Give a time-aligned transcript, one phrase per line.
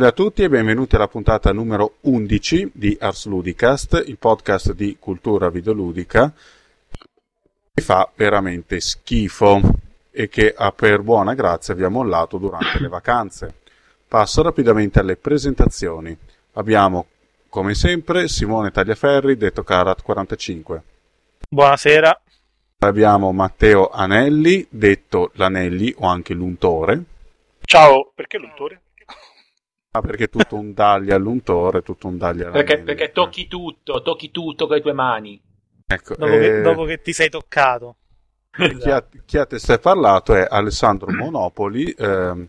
[0.00, 4.96] Salve a tutti e benvenuti alla puntata numero 11 di Ars Ludicast, il podcast di
[4.98, 6.32] cultura videoludica
[7.74, 9.60] che fa veramente schifo
[10.10, 13.56] e che a per buona grazia vi ha mollato durante le vacanze.
[14.08, 16.16] Passo rapidamente alle presentazioni.
[16.54, 17.08] Abbiamo,
[17.50, 20.80] come sempre, Simone Tagliaferri, detto Karat45.
[21.46, 22.20] Buonasera.
[22.78, 27.02] Abbiamo Matteo Anelli, detto L'Anelli o anche l'Untore.
[27.60, 28.80] Ciao, perché l'Untore?
[29.92, 32.64] Ah, perché è tutto un dagli all'untore, tutto un dagli all'anelli.
[32.64, 35.40] Perché, perché tocchi tutto, tocchi tutto con le tue mani.
[35.84, 37.96] Ecco, Dopo, eh, che, dopo che ti sei toccato.
[38.52, 42.46] chi, ha, chi ha testé parlato è Alessandro Monopoli, ehm,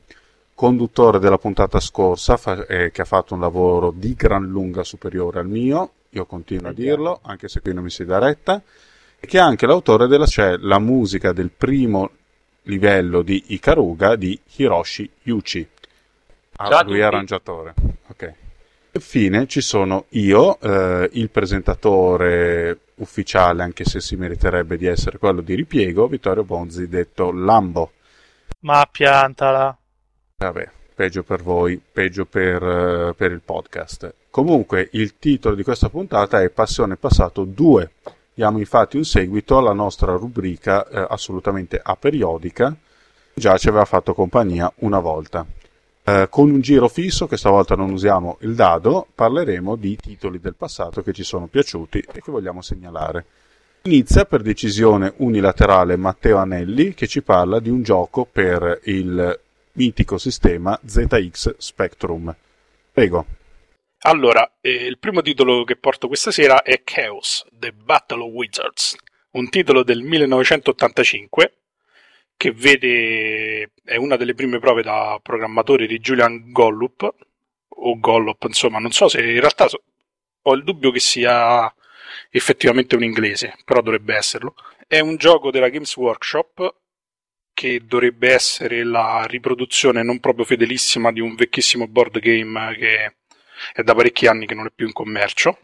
[0.53, 5.39] conduttore della puntata scorsa, fa- eh, che ha fatto un lavoro di gran lunga superiore
[5.39, 8.61] al mio, io continuo a dirlo, anche se qui non mi si dà retta,
[9.19, 12.11] e che è anche l'autore della cioè, la musica del primo
[12.63, 15.67] livello di Ikaruga di Hiroshi Yuchi.
[16.63, 17.73] Ah, lui è arrangiatore.
[18.07, 18.33] Ok.
[18.93, 25.41] Infine ci sono io, eh, il presentatore ufficiale, anche se si meriterebbe di essere quello
[25.41, 27.93] di ripiego, Vittorio Bonzi, detto Lambo.
[28.59, 29.77] Ma piantala.
[30.37, 34.13] Vabbè, peggio per voi, peggio per, eh, per il podcast.
[34.29, 37.91] Comunque, il titolo di questa puntata è Passione Passato 2.
[38.33, 42.75] Diamo infatti un seguito alla nostra rubrica eh, assolutamente aperiodica,
[43.33, 45.45] già ci aveva fatto compagnia una volta.
[46.03, 50.55] Eh, con un giro fisso, che stavolta non usiamo il dado, parleremo di titoli del
[50.55, 53.25] passato che ci sono piaciuti e che vogliamo segnalare.
[53.83, 59.39] Inizia per decisione unilaterale Matteo Anelli che ci parla di un gioco per il
[59.73, 62.35] mitico sistema ZX Spectrum.
[62.91, 63.25] Prego.
[64.03, 68.95] Allora, eh, il primo titolo che porto questa sera è Chaos, The Battle of Wizards,
[69.31, 71.60] un titolo del 1985
[72.41, 77.13] che vede è una delle prime prove da programmatore di Julian Gollup
[77.67, 79.83] o Gollop, insomma, non so se in realtà so-
[80.41, 81.71] ho il dubbio che sia
[82.31, 84.55] effettivamente un inglese, però dovrebbe esserlo.
[84.87, 86.73] È un gioco della Games Workshop
[87.53, 93.17] che dovrebbe essere la riproduzione non proprio fedelissima di un vecchissimo board game che
[93.71, 95.59] è da parecchi anni che non è più in commercio,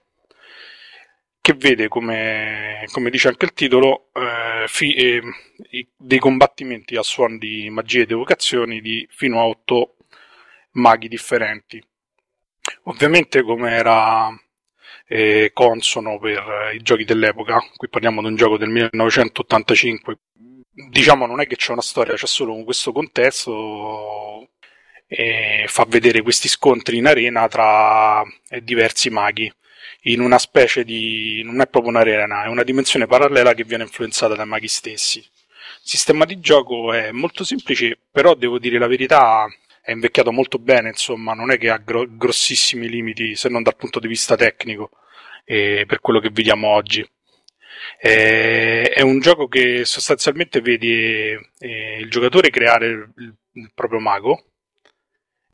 [1.47, 5.21] che vede, come, come dice anche il titolo, eh, fi- eh,
[5.95, 9.95] dei combattimenti a suon di magie ed evocazioni di fino a otto
[10.71, 11.81] maghi differenti.
[12.83, 14.29] Ovviamente, come era
[15.07, 20.17] eh, consono per i giochi dell'epoca, qui parliamo di un gioco del 1985,
[20.89, 24.49] diciamo non è che c'è una storia, c'è solo questo contesto
[25.07, 29.49] e fa vedere questi scontri in arena tra eh, diversi maghi
[30.01, 34.35] in una specie di non è proprio un'arena, è una dimensione parallela che viene influenzata
[34.35, 35.19] dai maghi stessi.
[35.19, 39.47] Il sistema di gioco è molto semplice, però devo dire la verità,
[39.81, 43.75] è invecchiato molto bene, insomma, non è che ha gro- grossissimi limiti se non dal
[43.75, 44.91] punto di vista tecnico
[45.45, 47.07] eh, per quello che vediamo oggi.
[47.99, 54.43] Eh, è un gioco che sostanzialmente vede eh, il giocatore creare il, il proprio mago,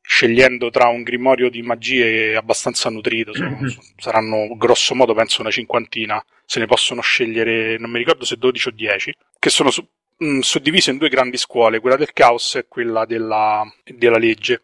[0.05, 3.57] scegliendo tra un grimorio di magie abbastanza nutrito, sono-
[3.97, 8.67] saranno grosso modo penso una cinquantina, se ne possono scegliere, non mi ricordo se 12
[8.67, 12.65] o 10, che sono su- mh, suddivise in due grandi scuole, quella del caos e
[12.67, 14.61] quella della, della legge.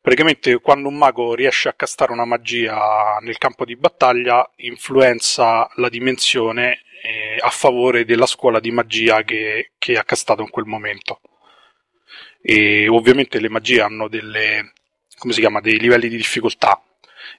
[0.00, 5.88] Praticamente quando un mago riesce a castare una magia nel campo di battaglia, influenza la
[5.88, 11.20] dimensione eh, a favore della scuola di magia che, che ha castato in quel momento.
[12.46, 14.74] E ovviamente le magie hanno delle,
[15.16, 16.78] come si chiama, dei livelli di difficoltà.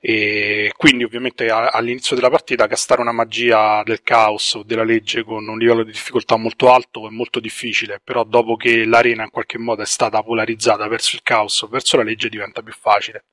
[0.01, 5.47] E quindi ovviamente all'inizio della partita castare una magia del caos o della legge con
[5.47, 9.59] un livello di difficoltà molto alto è molto difficile, però dopo che l'arena in qualche
[9.59, 13.25] modo è stata polarizzata verso il caos o verso la legge diventa più facile.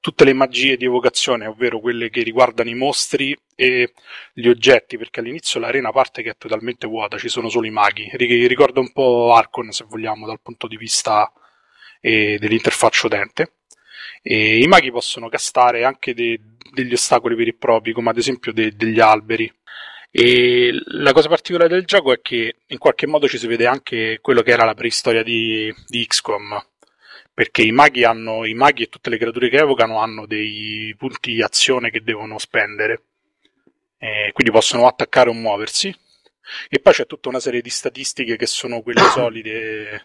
[0.00, 3.92] Tutte le magie di evocazione, ovvero quelle che riguardano i mostri e
[4.32, 8.08] gli oggetti, perché all'inizio l'arena parte che è totalmente vuota, ci sono solo i maghi.
[8.14, 11.30] Ri- Ricorda un po' Arcon, se vogliamo, dal punto di vista
[12.00, 13.52] eh, dell'interfaccia utente.
[14.22, 16.40] E I maghi possono castare anche de-
[16.72, 19.52] degli ostacoli veri e propri, come ad esempio de- degli alberi.
[20.10, 24.18] E la cosa particolare del gioco è che in qualche modo ci si vede anche
[24.20, 26.58] quello che era la preistoria di, di XCOM.
[27.40, 31.40] Perché i maghi, hanno, i maghi e tutte le creature che evocano hanno dei punti
[31.40, 33.04] azione che devono spendere.
[33.96, 35.88] Eh, quindi possono attaccare o muoversi.
[36.68, 40.04] E poi c'è tutta una serie di statistiche che sono quelle solide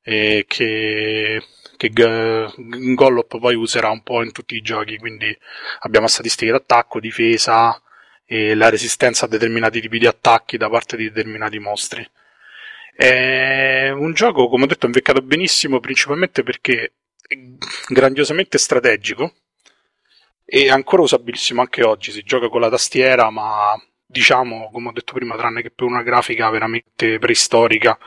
[0.00, 1.42] eh, che,
[1.76, 4.96] che G- Gollop poi userà un po' in tutti i giochi.
[4.96, 5.36] Quindi
[5.80, 7.82] abbiamo statistiche d'attacco, difesa
[8.24, 12.08] e la resistenza a determinati tipi di attacchi da parte di determinati mostri.
[12.96, 16.94] È un gioco, come ho detto, invecchiato benissimo, principalmente perché
[17.88, 19.34] grandiosamente strategico
[20.44, 22.10] e ancora usabilissimo anche oggi.
[22.10, 23.74] Si gioca con la tastiera, ma
[24.06, 27.98] diciamo, come ho detto prima, tranne che per una grafica veramente preistorica,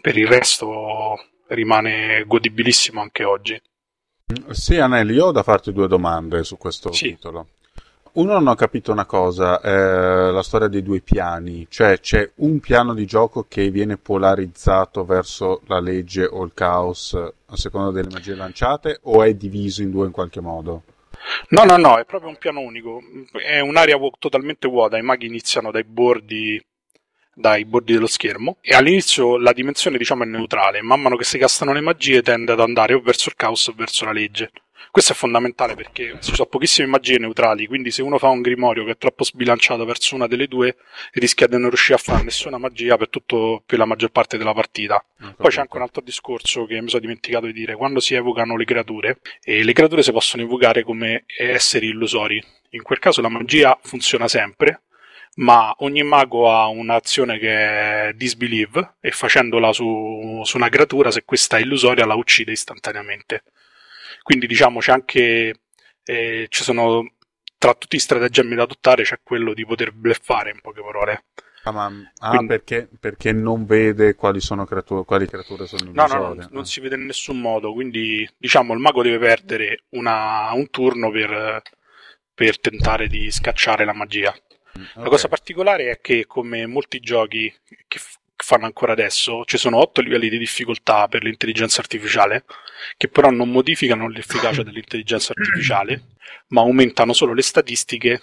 [0.00, 1.14] per il resto
[1.48, 3.60] rimane godibilissimo anche oggi.
[4.50, 7.10] Sì, Anelli, io ho da farti due domande su questo Sì.
[7.10, 7.50] titolo.
[8.16, 12.60] Uno non ho capito una cosa, eh, la storia dei due piani, cioè c'è un
[12.60, 18.08] piano di gioco che viene polarizzato verso la legge o il caos a seconda delle
[18.10, 20.84] magie lanciate o è diviso in due in qualche modo?
[21.50, 23.02] No, no, no, è proprio un piano unico.
[23.32, 24.96] È un'area vu- totalmente vuota.
[24.96, 26.58] I maghi iniziano dai bordi,
[27.34, 30.80] dai bordi dello schermo e all'inizio la dimensione, diciamo, è neutrale.
[30.80, 33.74] Man mano che si castano le magie tende ad andare o verso il caos o
[33.76, 34.50] verso la legge.
[34.90, 38.84] Questo è fondamentale perché ci sono pochissime magie neutrali, quindi se uno fa un grimorio
[38.84, 40.76] che è troppo sbilanciato verso una delle due,
[41.12, 44.54] rischia di non riuscire a fare nessuna magia per, tutto, per la maggior parte della
[44.54, 45.04] partita.
[45.36, 47.74] Poi c'è anche un altro discorso che mi sono dimenticato di dire.
[47.74, 52.42] Quando si evocano le creature, e le creature si possono evocare come esseri illusori.
[52.70, 54.82] In quel caso la magia funziona sempre,
[55.36, 61.24] ma ogni mago ha un'azione che è disbelieve e facendola su, su una creatura, se
[61.24, 63.42] questa è illusoria, la uccide istantaneamente.
[64.26, 65.54] Quindi diciamo c'è anche...
[66.02, 67.12] eh, ci sono
[67.56, 71.26] tra tutti i stratagemmi da adottare c'è quello di poter bleffare in poche parole.
[71.62, 75.90] Ah, ma- ah, Quindi- perché, perché non vede quali sono creature, quali creature sono No,
[75.92, 76.34] no, illusorie?
[76.42, 80.70] no, non si vede in nessun modo, quindi diciamo il mago deve perdere una- un
[80.70, 81.62] turno per,
[82.34, 84.34] per tentare di scacciare la magia.
[84.78, 87.52] Mm, La cosa particolare è che, come molti giochi
[87.86, 87.98] che
[88.46, 92.44] fanno ancora adesso, ci sono otto livelli di difficoltà per l'intelligenza artificiale,
[92.96, 96.10] che però non modificano l'efficacia dell'intelligenza artificiale,
[96.50, 98.22] ma aumentano solo le statistiche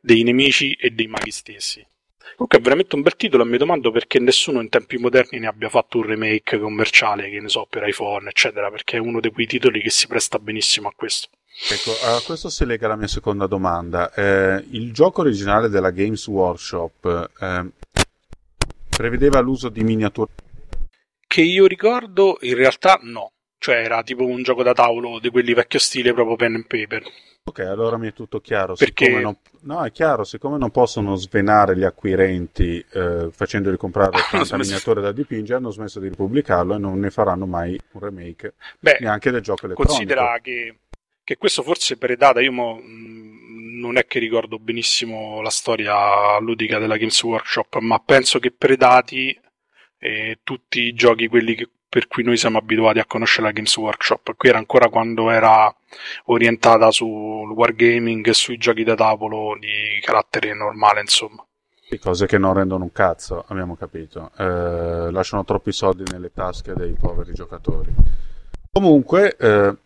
[0.00, 1.86] dei nemici e dei maghi stessi.
[2.34, 5.46] Comunque è veramente un bel titolo e mi domando perché nessuno in tempi moderni ne
[5.46, 9.30] abbia fatto un remake commerciale, che ne so, per iPhone, eccetera, perché è uno di
[9.30, 11.28] quei titoli che si presta benissimo a questo.
[11.70, 14.12] Ecco, a questo si lega la mia seconda domanda.
[14.12, 17.70] Eh, il gioco originale della Games Workshop eh,
[18.96, 20.30] prevedeva l'uso di miniature.
[21.26, 23.32] Che io ricordo, in realtà no.
[23.58, 27.02] Cioè era tipo un gioco da tavolo di quelli vecchio stile, proprio pen and paper.
[27.44, 28.74] Ok, allora mi è tutto chiaro.
[28.74, 29.36] Perché- non...
[29.62, 34.56] No, è chiaro, siccome non possono svenare gli acquirenti eh, facendoli comprare Hanno 80 smesso-
[34.68, 38.96] miniature da dipingere, hanno smesso di ripubblicarlo e non ne faranno mai un remake Beh,
[39.00, 39.94] neanche del gioco elettronico.
[39.94, 40.78] considera che,
[41.22, 43.41] che questo forse per data, io mo, mh,
[43.80, 49.38] non è che ricordo benissimo la storia ludica della Games Workshop, ma penso che predati
[49.98, 53.76] eh, tutti i giochi, quelli che- per cui noi siamo abituati a conoscere la Games
[53.76, 54.34] Workshop.
[54.36, 55.72] Qui era ancora quando era
[56.24, 61.46] orientata sul wargaming e sui giochi da tavolo di carattere normale, insomma.
[62.00, 64.30] Cose che non rendono un cazzo, abbiamo capito.
[64.38, 67.92] Eh, lasciano troppi soldi nelle tasche dei poveri giocatori.
[68.72, 69.76] Comunque, eh,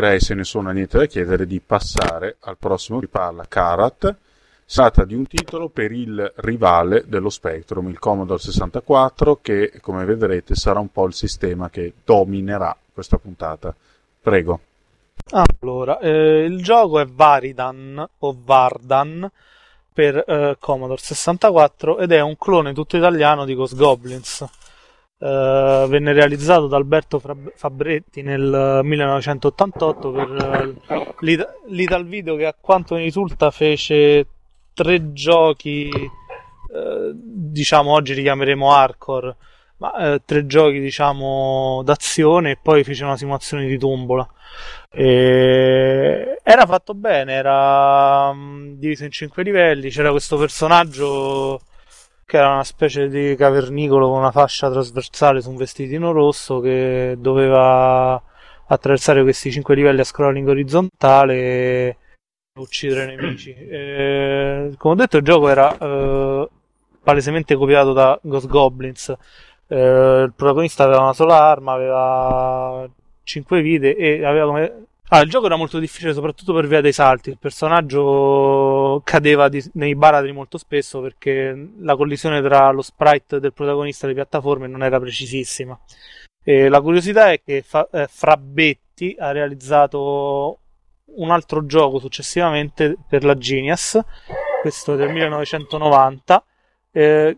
[0.00, 2.98] direi se nessuno ha niente da chiedere di passare al prossimo.
[3.00, 4.16] Vi parla Karat.
[4.64, 10.04] Si tratta di un titolo per il rivale dello Spectrum, il Commodore 64, che come
[10.06, 13.74] vedrete sarà un po' il sistema che dominerà questa puntata.
[14.22, 14.60] Prego.
[15.32, 19.30] Allora, eh, il gioco è Varidan o Vardan
[19.92, 24.46] per eh, Commodore 64 ed è un clone tutto italiano di Ghost Goblins.
[25.22, 27.20] Eh, venne realizzato da Alberto
[27.54, 34.26] Fabretti nel 1988 per eh, l'Ita- l'Ital Video che a quanto mi risulta fece
[34.72, 39.36] tre giochi, eh, diciamo oggi li chiameremo hardcore,
[39.76, 44.26] ma eh, tre giochi diciamo d'azione e poi fece una simulazione di tombola.
[44.90, 49.90] E era fatto bene, era mm, diviso in cinque livelli.
[49.90, 51.60] C'era questo personaggio
[52.30, 57.16] che era una specie di cavernicolo con una fascia trasversale su un vestitino rosso che
[57.18, 58.22] doveva
[58.68, 61.96] attraversare questi cinque livelli a scrolling orizzontale e
[62.60, 63.52] uccidere i nemici.
[63.58, 66.48] E, come ho detto, il gioco era eh,
[67.02, 69.12] palesemente copiato da Ghost Goblins.
[69.66, 72.88] Eh, il protagonista aveva una sola arma, aveva
[73.24, 74.84] 5 vite e aveva come...
[75.12, 77.30] Ah, il gioco era molto difficile soprattutto per via dei salti.
[77.30, 83.52] Il personaggio cadeva di- nei baratri molto spesso perché la collisione tra lo sprite del
[83.52, 85.76] protagonista e le piattaforme non era precisissima.
[86.44, 90.58] E la curiosità è che fa- eh, Frabetti ha realizzato
[91.16, 93.98] un altro gioco successivamente per la Genius,
[94.60, 96.44] questo del 1990,
[96.92, 97.36] eh,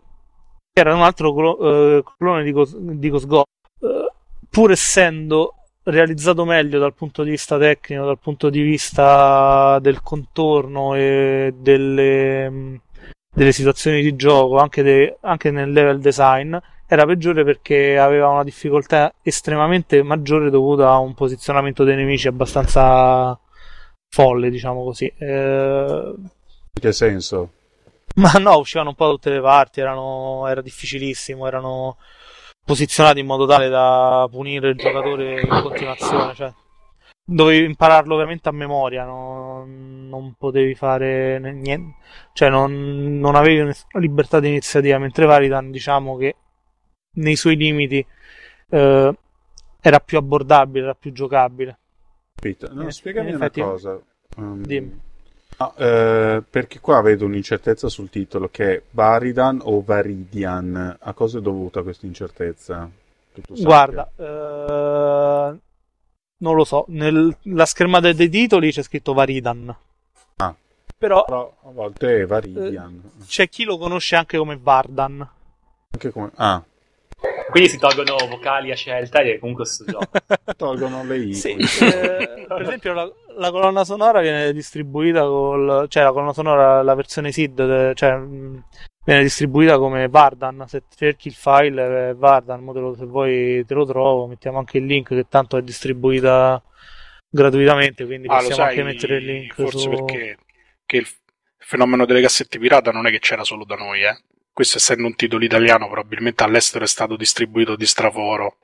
[0.71, 3.07] che era un altro clo- eh, clone di, Ghost- di.
[3.09, 4.11] Eh,
[4.49, 10.95] pur essendo realizzato meglio dal punto di vista tecnico, dal punto di vista del contorno
[10.95, 12.81] e delle, mh,
[13.33, 16.55] delle situazioni di gioco, anche, de- anche nel level design,
[16.87, 23.37] era peggiore perché aveva una difficoltà estremamente maggiore dovuta a un posizionamento dei nemici abbastanza
[24.09, 25.11] folle, diciamo così.
[25.17, 26.13] Eh...
[26.15, 27.51] In che senso?
[28.15, 30.45] Ma no, uscivano un po' da tutte le parti, erano...
[30.47, 31.97] era difficilissimo, erano
[32.63, 36.53] posizionati in modo tale da punire il giocatore in continuazione, cioè
[37.25, 39.65] dovevi impararlo veramente a memoria, no?
[39.65, 41.97] non potevi fare niente,
[42.33, 46.35] cioè non, non avevi libertà di iniziativa, mentre Varidan diciamo che
[47.15, 48.05] nei suoi limiti
[48.69, 49.17] eh,
[49.81, 51.77] era più abbordabile, era più giocabile.
[52.71, 53.99] No, spiegami effetti, una cosa.
[54.37, 54.99] Um, dimmi.
[55.57, 60.97] No, eh, perché qua vedo un'incertezza sul titolo che è Varidan o Varidian.
[60.99, 62.89] A cosa è dovuta questa incertezza?
[63.47, 65.57] Guarda, eh,
[66.37, 66.85] non lo so.
[66.87, 69.75] Nella schermata dei titoli c'è scritto Varidan.
[70.37, 70.55] Ah.
[70.97, 73.01] Però, Però a volte è Varidian.
[73.19, 75.29] Eh, c'è chi lo conosce anche come Vardan.
[75.91, 76.31] Anche come...
[76.35, 76.63] Ah.
[77.49, 80.21] Quindi si tolgono vocali a scelta e comunque si gioca.
[80.57, 81.33] tolgono le I.
[81.33, 85.85] Sì, eh, per esempio la, la, colonna sonora viene distribuita col...
[85.89, 88.19] cioè la colonna sonora, la versione SID, cioè
[89.05, 90.65] viene distribuita come Vardan.
[90.67, 94.85] Se cerchi il file eh, Vardan, lo, se vuoi te lo trovo, mettiamo anche il
[94.85, 96.61] link che tanto è distribuita
[97.29, 99.53] gratuitamente, quindi ah, possiamo sai, anche mettere il link.
[99.53, 99.89] Forse su...
[99.89, 100.37] perché
[100.87, 101.07] il
[101.57, 104.17] fenomeno delle cassette pirata non è che c'era solo da noi, eh
[104.53, 108.57] questo essendo un titolo italiano probabilmente all'estero è stato distribuito di straforo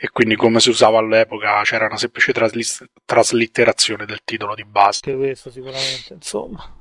[0.00, 5.00] e quindi come si usava all'epoca c'era una semplice traslis- traslitterazione del titolo di base.
[5.02, 6.72] Che questo sicuramente, insomma.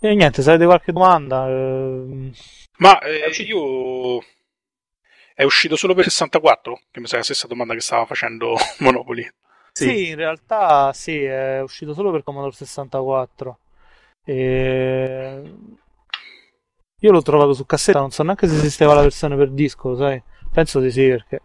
[0.00, 1.46] E niente, se avete qualche domanda...
[1.48, 2.32] Eh...
[2.78, 4.24] Ma eh, io...
[5.34, 6.80] È uscito solo per 64?
[6.90, 9.22] Che mi sa la stessa domanda che stava facendo Monopoli.
[9.72, 9.84] Sì.
[9.84, 13.58] sì, in realtà sì, è uscito solo per Commodore 64.
[14.24, 15.54] E...
[17.02, 20.22] Io l'ho trovato su cassetta, non so neanche se esisteva la versione per disco, sai?
[20.52, 21.40] Penso di sì, perché...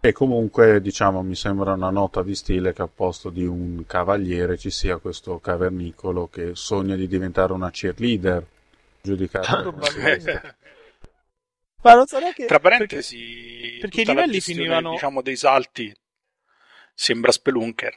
[0.00, 4.58] E comunque, diciamo, mi sembra una nota di stile che a posto di un cavaliere
[4.58, 8.44] ci sia questo cavernicolo che sogna di diventare una cheerleader,
[9.00, 9.74] giudicato
[11.82, 12.46] Ma non so neanche...
[12.46, 14.90] Tra parentesi, perché, perché i livelli finivano...
[14.90, 15.94] Diciamo dei salti,
[16.94, 17.96] sembra Spelunker.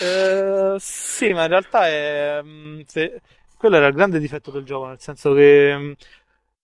[0.00, 2.40] Uh, sì, ma in realtà è...
[2.42, 3.20] Mm, se,
[3.58, 5.94] quello era il grande difetto del gioco, nel senso che mh,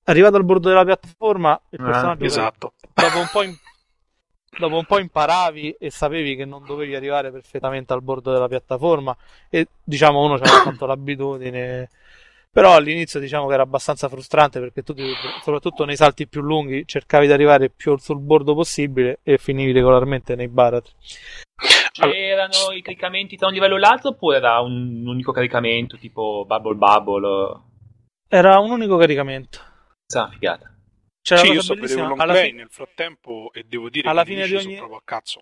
[0.05, 2.73] arrivato al bordo della piattaforma, il eh, personaggio eh, esatto.
[2.95, 3.55] dopo, un po in,
[4.59, 9.15] dopo un po' imparavi e sapevi che non dovevi arrivare perfettamente al bordo della piattaforma
[9.51, 11.91] e diciamo uno ci aveva fatto l'abitudine
[12.55, 14.95] però all'inizio diciamo che era abbastanza frustrante perché tu
[15.43, 20.37] soprattutto nei salti più lunghi cercavi di arrivare più sul bordo possibile e finivi regolarmente
[20.37, 20.93] nei baratri
[21.91, 26.75] C'erano i caricamenti tra un livello e l'altro oppure era un unico caricamento tipo Bubble
[26.75, 27.61] Bubble?
[28.29, 29.61] Era un unico caricamento.
[30.07, 30.73] Sa, figata.
[31.23, 32.09] C'era sì, io so bellissima.
[32.09, 34.77] Long alla fi- nel frattempo e devo dire alla che fine di ogni...
[34.77, 35.41] proprio a cazzo.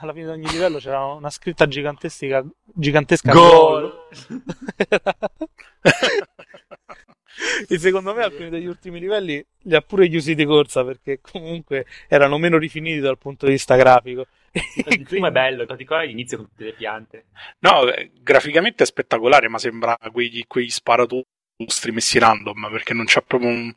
[0.00, 4.06] Alla fine di ogni livello c'era una scritta gigantesca, gigantesca Goal.
[7.68, 11.84] e secondo me alcuni degli ultimi livelli li ha pure chiusi di corsa perché comunque
[12.08, 14.24] erano meno rifiniti dal punto di vista grafico.
[14.52, 17.26] Il primo è bello, in particolare l'inizio con tutte le piante.
[17.58, 23.22] No, eh, graficamente è spettacolare, ma sembra quegli, quegli sparatutri messi random, perché non c'è
[23.22, 23.70] proprio un,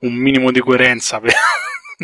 [0.00, 1.32] un minimo di coerenza per...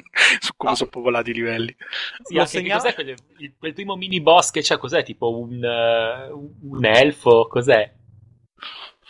[0.41, 0.77] su come no.
[0.77, 1.75] sono popolati i livelli.
[2.23, 2.81] Sì, anche segnala...
[2.81, 4.79] cos'è quel, il, quel, primo mini boss che c'è?
[4.79, 5.03] Cos'è?
[5.03, 7.47] Tipo un, uh, un elfo?
[7.47, 7.93] Cos'è?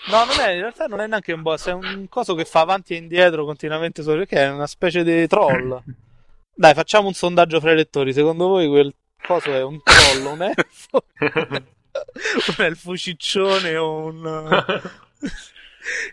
[0.08, 2.60] No, non è, in realtà non è neanche un boss, è un coso che fa
[2.60, 5.82] avanti e indietro continuamente, perché è una specie di troll.
[6.54, 8.12] Dai, facciamo un sondaggio fra i lettori.
[8.12, 8.94] Secondo voi quel
[9.26, 9.62] Cosa è?
[9.62, 11.04] Un trollo, un elfo?
[11.18, 14.52] un elfo ciccione o un...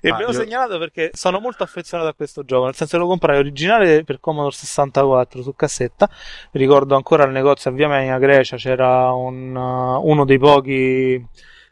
[0.01, 0.38] E ah, abbiamo io...
[0.38, 4.20] segnalato perché sono molto affezionato a questo gioco, nel senso che lo comprai originale per
[4.20, 6.10] Commodore 64 su cassetta.
[6.51, 11.25] Ricordo ancora al negozio a Via Menia Grecia c'era un, uh, uno dei pochi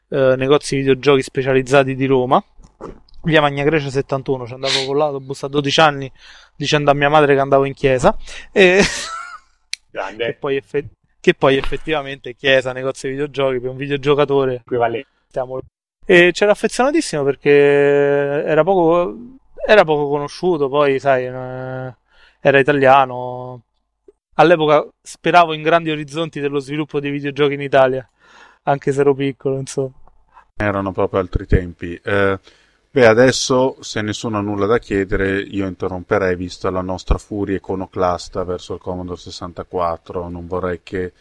[0.08, 2.44] uh, negozi videogiochi specializzati di Roma.
[3.24, 6.12] Via Magna Grecia 71, ci andavo con l'autobus a 12 anni
[6.56, 8.18] dicendo a mia madre che andavo in chiesa
[8.52, 8.82] e,
[10.18, 14.64] e poi effettivamente che poi effettivamente chiesa, negozio di videogiochi per un videogiocatore
[15.28, 15.62] stiamo...
[16.06, 19.18] e c'era affezionatissimo perché era poco,
[19.66, 21.96] era poco conosciuto poi sai eh,
[22.42, 23.62] era italiano.
[24.36, 28.08] All'epoca speravo in grandi orizzonti dello sviluppo dei videogiochi in Italia
[28.64, 29.94] anche se ero piccolo insomma.
[30.56, 32.00] Erano proprio altri tempi.
[32.04, 32.40] Eh,
[32.90, 38.44] beh adesso se nessuno ha nulla da chiedere io interromperei visto la nostra furia iconoclasta
[38.44, 41.14] verso il Commodore 64 non vorrei che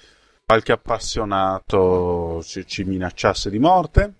[0.44, 4.14] qualche appassionato ci, ci minacciasse di morte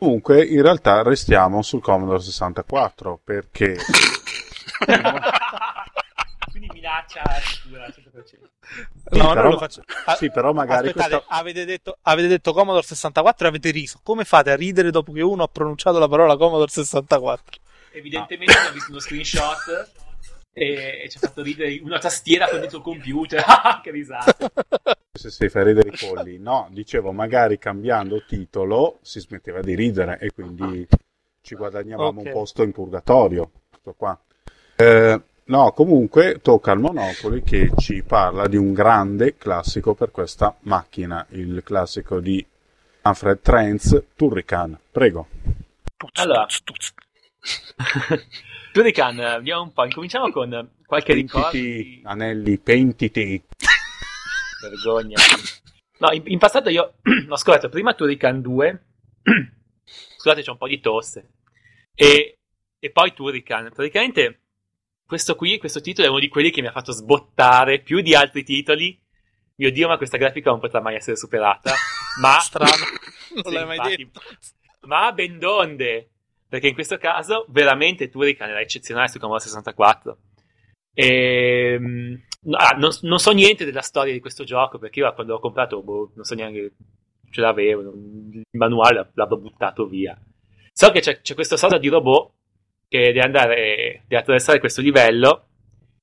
[0.00, 3.76] comunque in realtà restiamo sul Commodore 64 perché
[6.72, 8.24] minaccia sicura al 100%.
[8.24, 8.38] Sì,
[9.18, 9.82] No, però- non lo faccio.
[10.06, 14.00] Ah, sì, però magari Aspettate, questa- avete, detto, avete detto Commodore 64 e avete riso.
[14.02, 17.60] Come fate a ridere dopo che uno ha pronunciato la parola Commodore 64?
[17.92, 19.90] Evidentemente abbiamo visto uno screenshot
[20.52, 23.44] e, e ci ha fatto ridere una tastiera con dentro il computer.
[23.82, 24.34] che risate.
[25.20, 26.38] se si fa ridere i polli.
[26.38, 30.86] No, dicevo, magari cambiando titolo si smetteva di ridere e quindi
[31.42, 32.26] ci guadagnavamo Ok.
[32.26, 33.50] un posto in purgatorio.
[33.70, 34.18] Tutto qua.
[34.76, 40.56] Eh, no, comunque tocca al Monopoli che ci parla di un grande classico per questa
[40.60, 42.44] macchina, il classico di
[43.02, 44.78] Manfred Trenz, Turrican.
[44.90, 45.28] Prego.
[46.14, 46.46] Allora.
[48.72, 49.84] Turrican, vediamo un po'.
[49.84, 51.58] Incominciamo con qualche ricordo.
[52.04, 53.42] Anelli, pentiti.
[54.60, 55.18] Vergogna.
[55.98, 56.94] No, in, in passato io
[57.28, 58.84] ho scoperto prima Turrican 2.
[60.16, 61.32] Scusate, c'è un po' di tosse.
[61.94, 62.38] E,
[62.78, 63.70] e poi Turrican.
[63.72, 64.40] Praticamente
[65.06, 68.14] questo qui, questo titolo è uno di quelli che mi ha fatto sbottare più di
[68.14, 68.98] altri titoli.
[69.56, 71.74] Mio Dio, ma questa grafica non potrà mai essere superata.
[72.20, 72.72] Ma Strano.
[73.42, 73.96] Non l'hai mai infatti.
[73.96, 74.20] detto.
[74.88, 76.10] ma ben donde
[76.48, 80.18] perché in questo caso veramente Turrican era eccezionale su Commodore 64
[80.92, 82.14] e, mm,
[82.52, 85.82] ah, non, non so niente della storia di questo gioco perché io quando l'ho comprato
[85.82, 86.72] boh, non so neanche
[87.30, 90.18] ce l'avevo il manuale l'avrò buttato via.
[90.72, 92.32] So che c'è, c'è questa sorta di robot
[92.88, 95.46] che deve andare deve attraversare questo livello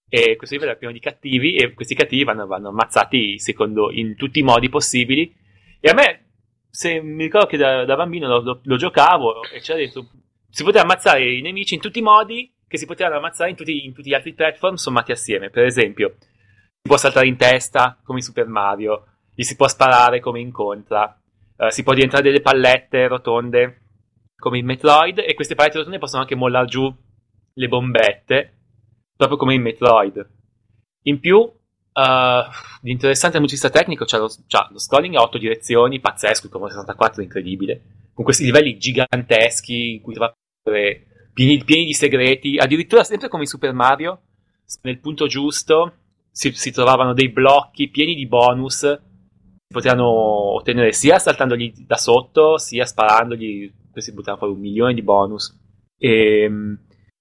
[0.09, 4.15] e questo livello è pieno di cattivi e questi cattivi vanno, vanno ammazzati secondo in
[4.15, 5.35] tutti i modi possibili.
[5.79, 6.27] E a me
[6.69, 10.07] se mi ricordo che da, da bambino lo, lo- lo giocavo e c'era dentro
[10.49, 13.85] si poteva ammazzare i nemici in tutti i modi che si potevano ammazzare in tutti,
[13.85, 15.49] in tutti gli altri platform sommati assieme.
[15.49, 20.19] Per esempio si può saltare in testa come in Super Mario gli si può sparare
[20.19, 21.19] come in Contra
[21.57, 23.81] eh, si può diventare delle pallette rotonde
[24.35, 26.93] come in Metroid e queste pallette rotonde possono anche mollare giù
[27.53, 28.53] le bombette
[29.15, 30.29] proprio come in Metroid.
[31.03, 31.55] In più
[31.97, 32.45] Uh,
[32.79, 33.39] di interessante
[33.71, 37.81] tecnico c'è lo, c'ha lo scrolling a otto direzioni, pazzesco, il Commodore 64 è incredibile,
[38.13, 40.37] con questi livelli giganteschi in cui trovate
[41.37, 44.21] pieni, pieni di segreti, addirittura sempre come in Super Mario,
[44.81, 45.93] nel punto giusto
[46.31, 52.57] si, si trovavano dei blocchi pieni di bonus, si potevano ottenere sia saltandogli da sotto,
[52.57, 55.55] sia sparandogli, questi buttavano fuori un milione di bonus.
[55.95, 56.49] E,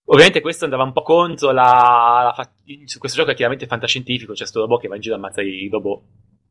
[0.08, 2.50] Ovviamente questo andava un po' contro la, la
[2.98, 5.68] questo gioco è chiaramente fantascientifico, c'è sto robot che va in giro a ammazzare i
[5.68, 6.02] robot.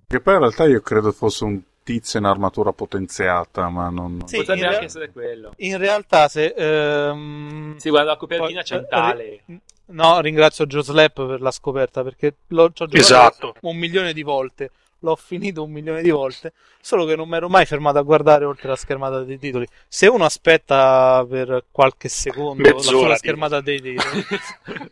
[0.08, 4.24] Che poi in realtà io credo fosse un tizio in armatura potenziata, ma non...
[4.26, 5.54] Sì, Potrebbe in anche essere quello.
[5.58, 6.54] In realtà, se.
[6.58, 9.42] ehm, Sì, guarda la copertina poi- centrale.
[9.46, 13.54] ri- no, ringrazio Joe Slap per la scoperta perché l'ho ci ho giocato Esatto.
[13.62, 14.72] un milione di volte.
[15.00, 16.54] L'ho finito un milione di volte.
[16.82, 19.68] Solo che non mi ero mai fermato a guardare oltre la schermata dei titoli.
[19.88, 23.18] Se uno aspetta per qualche secondo la Mezz'ora, sola dico.
[23.18, 24.24] schermata dei titoli,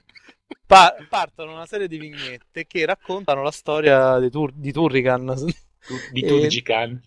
[0.68, 5.36] pa- partono una serie di vignette che raccontano la storia di, Tur- di Turrican.
[6.12, 7.02] Di Eh, Turgican.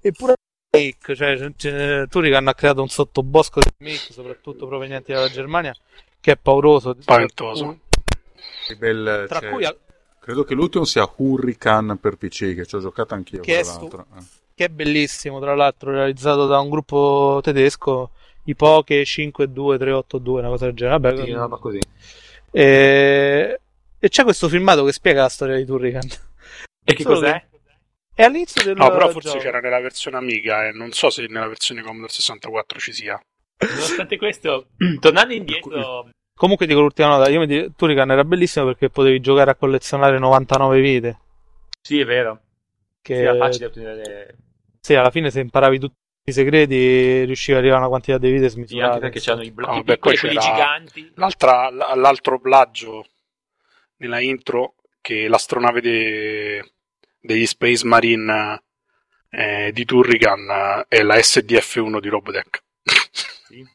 [0.00, 0.34] Eppure
[0.70, 5.74] fake, cioè, Turrican ha creato un sottobosco di make, soprattutto provenienti dalla Germania,
[6.20, 6.96] che è pauroso.
[6.98, 7.80] Spaventoso.
[8.66, 9.76] Che bel- Tra cioè, cui al-
[10.20, 13.72] Credo che l'ultimo sia Hurricane per PC, che ci ho giocato anch'io, Che è tra
[13.72, 14.06] stu- l'altro.
[14.18, 14.22] Eh.
[14.54, 18.10] che è bellissimo, tra l'altro, realizzato da un gruppo tedesco,
[18.44, 20.98] i Poche 52382, una cosa del genere.
[20.98, 21.78] Vabbè, Sì, roba così.
[22.50, 23.60] e...
[23.98, 26.06] e c'è questo filmato che spiega la storia di Turrican.
[26.84, 27.46] E che Solo cos'è?
[28.20, 29.42] È all'inizio del No, però forse gioco.
[29.44, 33.18] c'era nella versione Amiga e non so se nella versione Commodore 64 ci sia.
[33.56, 34.66] Nonostante questo,
[35.00, 39.52] tornando indietro, Comunque dico l'ultima nota, io mi di- Turrican era bellissimo perché potevi giocare
[39.52, 41.18] a collezionare 99 vite.
[41.80, 42.40] sì, è vero.
[43.00, 44.36] Che Sì, era facile ottenere.
[44.82, 45.94] Sì, alla fine se imparavi tutti
[46.28, 48.86] i segreti riuscivi ad arrivare a una quantità di vite Sì, smisurata.
[48.88, 51.12] anche perché c'erano i blocchi Ah, beh, piccoli, quelli giganti.
[51.14, 53.06] L'altro plagio
[53.96, 56.72] nella intro che l'astronave de-
[57.20, 58.62] degli Space Marine
[59.30, 62.62] eh, di Turrican eh, è la SDF-1 di Robotech.
[63.46, 63.66] Sì.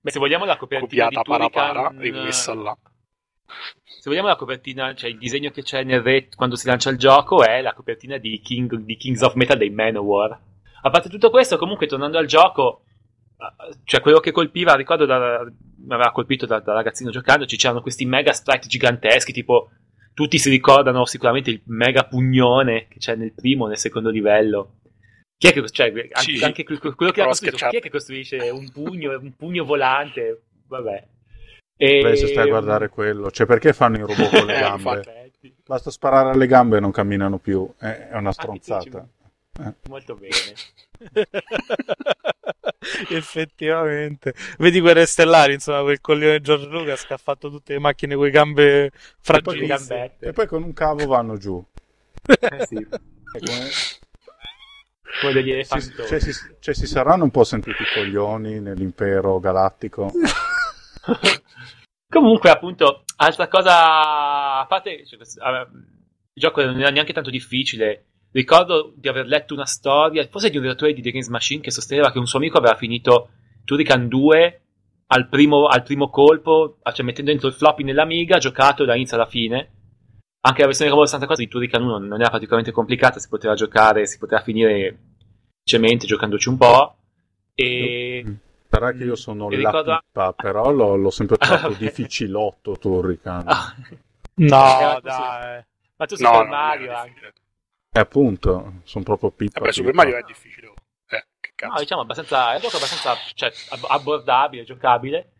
[0.00, 2.76] Beh, se vogliamo la copertina Copiata di Turrican, parapara e messa là.
[3.84, 6.98] Se vogliamo la copertina, cioè il disegno che c'è nel ret quando si lancia il
[6.98, 10.40] gioco è la copertina di, King, di Kings of Metal dei Manowar.
[10.84, 12.82] A parte tutto questo, comunque tornando al gioco,
[13.38, 17.80] eh, cioè quello che colpiva, ricordo da, mi aveva colpito da, da ragazzino giocandoci, c'erano
[17.80, 19.70] questi mega sprite giganteschi, tipo
[20.14, 24.74] tutti si ricordano sicuramente il mega pugnone che c'è nel primo e nel secondo livello.
[25.36, 27.80] Chi è che, cioè, anche, Sì, anche quello che l'ha prova a costruito, chi è
[27.80, 30.42] che costruisce un pugno, un pugno volante?
[30.68, 31.08] Vabbè.
[31.76, 32.00] E...
[32.00, 35.30] Beh, se stai a guardare quello, cioè perché fanno i robot con le Eh, gambe?
[35.66, 39.06] Basta sparare alle gambe e non camminano più, è una Ah,
[39.52, 39.88] stronzata.
[39.88, 40.54] Molto bene.
[43.10, 44.34] Effettivamente.
[44.58, 48.24] Vedi Guerre Stellari, insomma, quel coglione George Lucas che ha fatto tutte le macchine con
[48.24, 50.16] le gambe fragilissime.
[50.18, 51.62] E poi con un cavo vanno giù.
[52.24, 52.76] Eh sì.
[52.76, 52.88] E
[53.44, 53.68] come-
[55.20, 56.08] Come degli si, elefantoni.
[56.08, 60.10] cioè, si, cioè, si saranno un po' sentiti i coglioni nell'impero galattico.
[62.08, 65.68] Comunque, appunto, altra cosa, a parte, cioè, il
[66.32, 68.06] gioco non era neanche tanto difficile.
[68.32, 71.70] Ricordo di aver letto una storia, forse di un redattore di The Games Machine, che
[71.70, 73.28] sosteneva che un suo amico aveva finito
[73.64, 74.60] Turrican 2
[75.08, 79.70] al primo, al primo colpo, cioè mettendo dentro il floppy nell'Amiga, giocato dall'inizio alla fine.
[80.44, 84.06] Anche la versione Commodore 64 di Turrican 1 non era particolarmente complicata, si poteva giocare,
[84.06, 84.98] si poteva finire
[85.64, 86.96] velocemente giocandoci un po'.
[87.54, 88.36] E
[88.68, 93.42] Sarà che io sono Mi la ricordo- pippa, però l'ho, l'ho sempre trovato difficilotto Turrican.
[93.46, 93.74] Ah.
[94.36, 95.62] No, Eh, dai.
[95.96, 97.32] Ma tu No, Super no, Mario anche.
[97.92, 97.98] Difficile.
[97.98, 99.60] E appunto, sono proprio pippa.
[99.60, 99.94] Vabbè, Super.
[99.94, 100.72] Mario è difficile.
[101.08, 101.72] Eh, che cazzo.
[101.74, 105.32] No, diciamo abbastanza, è un gioco abbastanza cioè, ab- abbordabile, giocabile.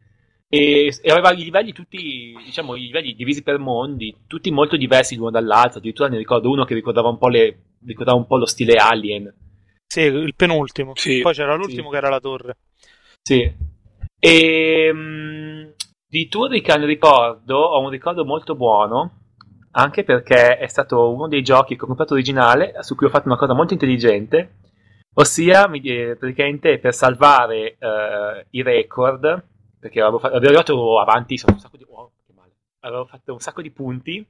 [0.49, 5.17] E, e aveva i livelli tutti, diciamo, i livelli divisi per mondi, tutti molto diversi
[5.17, 5.79] l'uno dall'altro.
[5.79, 9.35] Addirittura ne ricordo uno che ricordava un po', le, ricordava un po' lo stile Alien.
[9.87, 10.93] Sì, il penultimo.
[10.95, 11.21] Sì.
[11.21, 11.91] Poi c'era l'ultimo Sì.
[11.91, 12.57] che era la torre.
[13.23, 13.51] Sì.
[14.19, 15.71] E mm,
[16.07, 19.22] di Turrican ricordo, ho un ricordo molto buono,
[19.73, 23.29] anche perché è stato uno dei giochi che ho comprato originale, su cui ho fatto
[23.29, 24.57] una cosa molto intelligente,
[25.15, 29.45] ossia eh, praticamente per salvare eh, i record,
[29.79, 31.87] perché avevo, fa- avevo arrivato avanti, insomma, un sacco di...
[31.89, 32.11] oh.
[32.85, 34.27] Avevo fatto un sacco di punti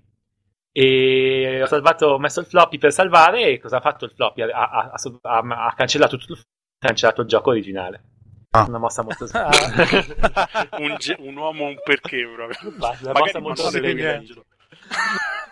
[0.70, 4.42] e ho salvato, ho messo il floppy per salvare e cosa ha fatto il floppy?
[4.42, 8.02] Ha, ha- ha- ha- cancellato tutto il ha cancellato il gioco originale.
[8.50, 8.66] Ah.
[8.68, 9.24] Una mossa molto
[10.78, 12.72] un, ge- un uomo un perché proprio.
[12.76, 14.44] Basta, una mossa molto non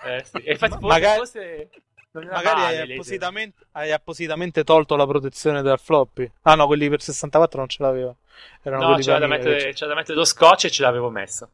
[0.05, 0.37] Eh, sì.
[0.39, 1.71] E infatti, Ma- magari- forse
[2.13, 6.29] Magari male, hai appositamente, hai appositamente tolto la protezione dal floppy.
[6.43, 8.15] Ah no, quelli per 64 non ce l'aveva.
[8.63, 11.49] Erano No, c'era da, mettere, c'era da mettere lo scotch e ce l'avevo messo.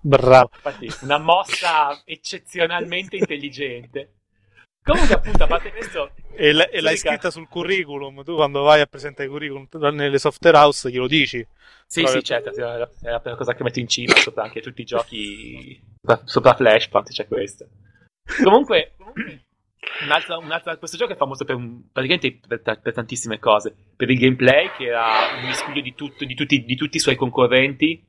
[0.00, 0.50] Bravo.
[0.62, 4.16] Infatti, una mossa eccezionalmente intelligente.
[4.82, 8.22] Comunque, appunto, a parte questo, E, l- e l'hai scritta sul curriculum.
[8.22, 11.46] Tu quando vai a presentare i curriculum nelle software house glielo dici.
[11.86, 12.16] sì, Vabbè.
[12.16, 15.80] sì, certo, era la prima cosa che metto in cima sopra anche tutti i giochi
[16.00, 17.66] sopra, sopra Flashpoint, c'è questo.
[18.42, 18.94] Comunque,
[20.04, 23.74] un'altra, un'altra- questo gioco è famoso per un- praticamente per, per tantissime cose.
[23.96, 25.04] Per il gameplay, che era
[25.40, 28.04] un miscuglio di, tutto- di tutti, di tutti i suoi concorrenti.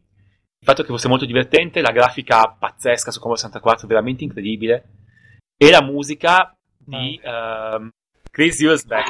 [0.64, 4.84] Il fatto che fosse molto divertente, la grafica pazzesca su Commodore 64, veramente incredibile.
[5.58, 7.90] E la musica di ehm,
[8.30, 9.08] Chris Husbeck,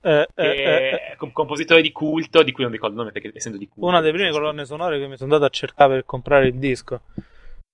[0.00, 1.16] Eh, eh, eh, eh.
[1.20, 3.86] un compositore di culto, di cui non ricordo il nome perché essendo di culto.
[3.86, 7.02] Una delle prime colonne sonore che mi sono andato a cercare per comprare il disco.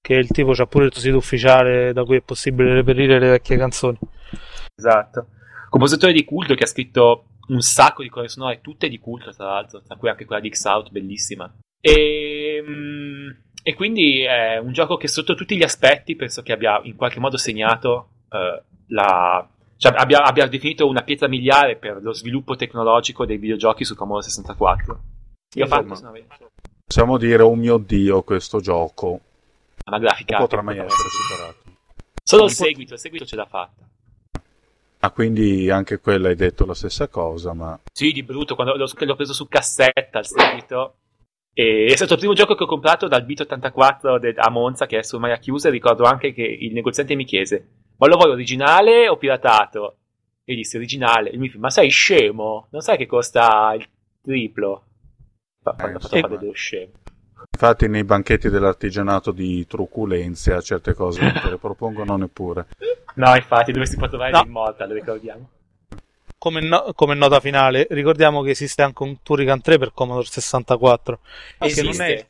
[0.04, 3.30] Che il tipo c'ha pure il suo sito ufficiale da cui è possibile reperire le
[3.30, 3.96] vecchie canzoni.
[4.76, 5.28] Esatto.
[5.70, 9.46] Compositore di culto che ha scritto un sacco di colonne sonore, tutte di culto, tra
[9.46, 11.50] l'altro, tra cui anche quella di X-Out, bellissima.
[11.80, 13.30] E, mm,
[13.62, 17.18] e quindi è un gioco che sotto tutti gli aspetti penso che abbia in qualche
[17.18, 19.48] modo segnato eh, la...
[19.78, 24.24] cioè abbia, abbia definito una pietra miliare per lo sviluppo tecnologico dei videogiochi su Commodore
[24.24, 25.00] 64.
[25.54, 26.10] Io fatto insomma.
[26.10, 26.20] una,
[26.84, 29.20] Possiamo dire, oh mio dio, questo gioco
[29.86, 30.38] una grafica...
[30.38, 31.62] potrà mai essere superato.
[32.22, 33.82] Solo il seguito, il seguito ce l'ha fatta.
[35.00, 38.86] Ah, quindi anche quella hai detto la stessa cosa, ma Sì, di brutto, quando l'ho,
[38.98, 40.96] l'ho preso su cassetta al seguito.
[41.52, 44.86] E è stato il primo gioco che ho comprato dal Beat 84 de- a Monza,
[44.86, 45.68] che è chiuso.
[45.68, 47.68] E ricordo anche che il negoziante mi chiese:
[47.98, 49.98] Ma lo vuoi originale o piratato?
[50.42, 51.30] E io dissi originale.
[51.30, 52.68] E mi fa: Ma sei scemo?
[52.70, 53.86] Non sai che costa il
[54.22, 54.86] triplo?
[55.62, 56.92] Fa- Quando ho fatto fare ma- dello scemo.
[57.50, 62.66] Infatti nei banchetti dell'artigianato di truculenzia certe cose non te le propongono neppure.
[63.14, 64.42] No, infatti, dove si può trovare No.
[64.42, 65.48] l'Immortal, ricordiamo.
[66.36, 71.20] Come, no- come nota finale, ricordiamo che esiste anche un Turrican 3 per Commodore 64.
[71.58, 72.26] Che non è,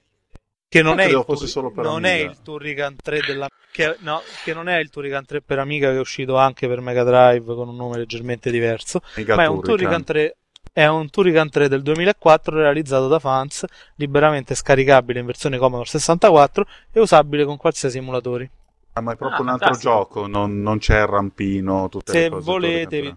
[0.68, 3.96] che non Ah, è, il, Tur- solo per non è il Turrican 3 della che,
[4.00, 7.02] no, che non è il Turrican 3 per Amiga che è uscito anche per Mega
[7.02, 10.36] Drive con un nome leggermente diverso, Mega ma è un Turrican 3
[10.74, 16.66] è un Turrican 3 del 2004 realizzato da fans, liberamente scaricabile in versione Commodore 64
[16.92, 18.50] e usabile con qualsiasi emulatore.
[18.94, 19.92] Ah, ma è proprio Ah, un altro fantastico.
[19.92, 22.44] gioco, non, non c'è il rampino, tutte Se le cose.
[22.44, 23.14] volete, vi-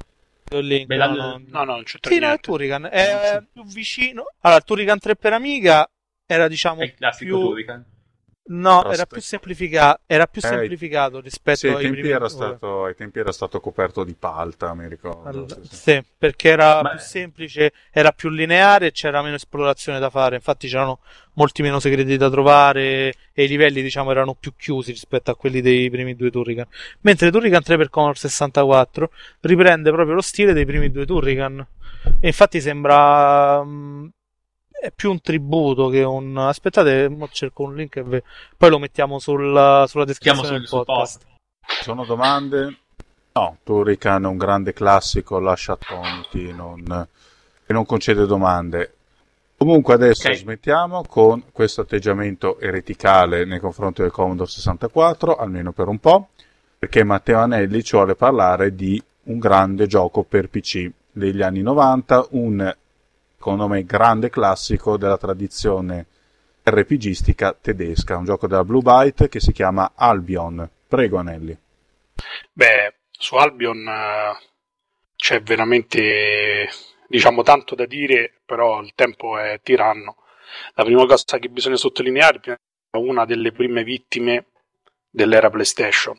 [0.52, 1.42] il link, Beh, no, la- no.
[1.48, 2.40] No, no, non c'entra Sì, no, è.
[2.40, 2.86] Turrican.
[2.92, 4.26] È più vicino.
[4.42, 5.90] Allora, il Turrican 3 per Amiga
[6.28, 7.48] era, diciamo, È il classico più.
[7.48, 7.84] Turrican.
[8.50, 8.94] No, Aspetta.
[8.94, 10.02] era più semplificato.
[10.06, 13.60] Era più Eh, semplificato rispetto Sì, ai tempi, primi era stato, ai tempi era stato
[13.60, 15.28] coperto di palta, mi ricordo.
[15.30, 15.76] Allora, sì, sì.
[15.76, 20.36] sì, perché era Ma- più semplice, era più lineare e c'era meno esplorazione da fare.
[20.36, 21.00] Infatti c'erano
[21.34, 25.60] molti meno segreti da trovare e i livelli, diciamo, erano più chiusi rispetto a quelli
[25.62, 26.66] dei primi due Turrican.
[27.02, 31.66] Mentre Turrican 3 per Commodore 64 riprende proprio lo stile dei primi due Turrican.
[32.20, 33.64] E infatti sembra.
[33.64, 34.08] mm,
[34.80, 36.38] è più un tributo che un...
[36.38, 38.24] Aspettate, mo cerco un link e ve...
[38.56, 41.24] poi lo mettiamo sul, sulla descrizione del sul, sul podcast.
[41.24, 41.36] post.
[41.78, 42.78] Ci sono domande?
[43.34, 47.08] No, Turrican è un grande classico, lascia attoniti non,
[47.66, 48.94] e non concede domande.
[49.58, 50.36] Comunque adesso Ok.
[50.36, 56.30] smettiamo con questo atteggiamento ereticale nei confronti del Commodore 64, almeno per un po',
[56.78, 62.28] perché Matteo Anelli ci vuole parlare di un grande gioco per PC degli anni 90,
[62.32, 62.76] un
[63.38, 66.08] secondo me grande classico della tradizione
[66.64, 70.70] RPGistica tedesca, un gioco della Blue Byte che si chiama Albion.
[70.88, 71.58] Prego Anelli.
[72.52, 74.38] Beh, su Albion eh,
[75.16, 76.68] c'è veramente,
[77.08, 80.18] diciamo, tanto da dire, però il tempo è tiranno.
[80.74, 82.40] La prima cosa che bisogna sottolineare
[82.90, 84.48] è una delle prime vittime
[85.10, 86.18] dell'era PlayStation.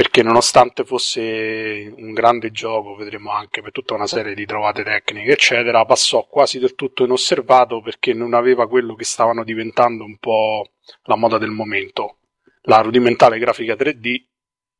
[0.00, 5.32] Perché nonostante fosse un grande gioco, vedremo anche per tutta una serie di trovate tecniche,
[5.32, 10.70] eccetera, passò quasi del tutto inosservato perché non aveva quello che stavano diventando un po'
[11.02, 12.16] la moda del momento,
[12.62, 14.24] la rudimentale grafica 3D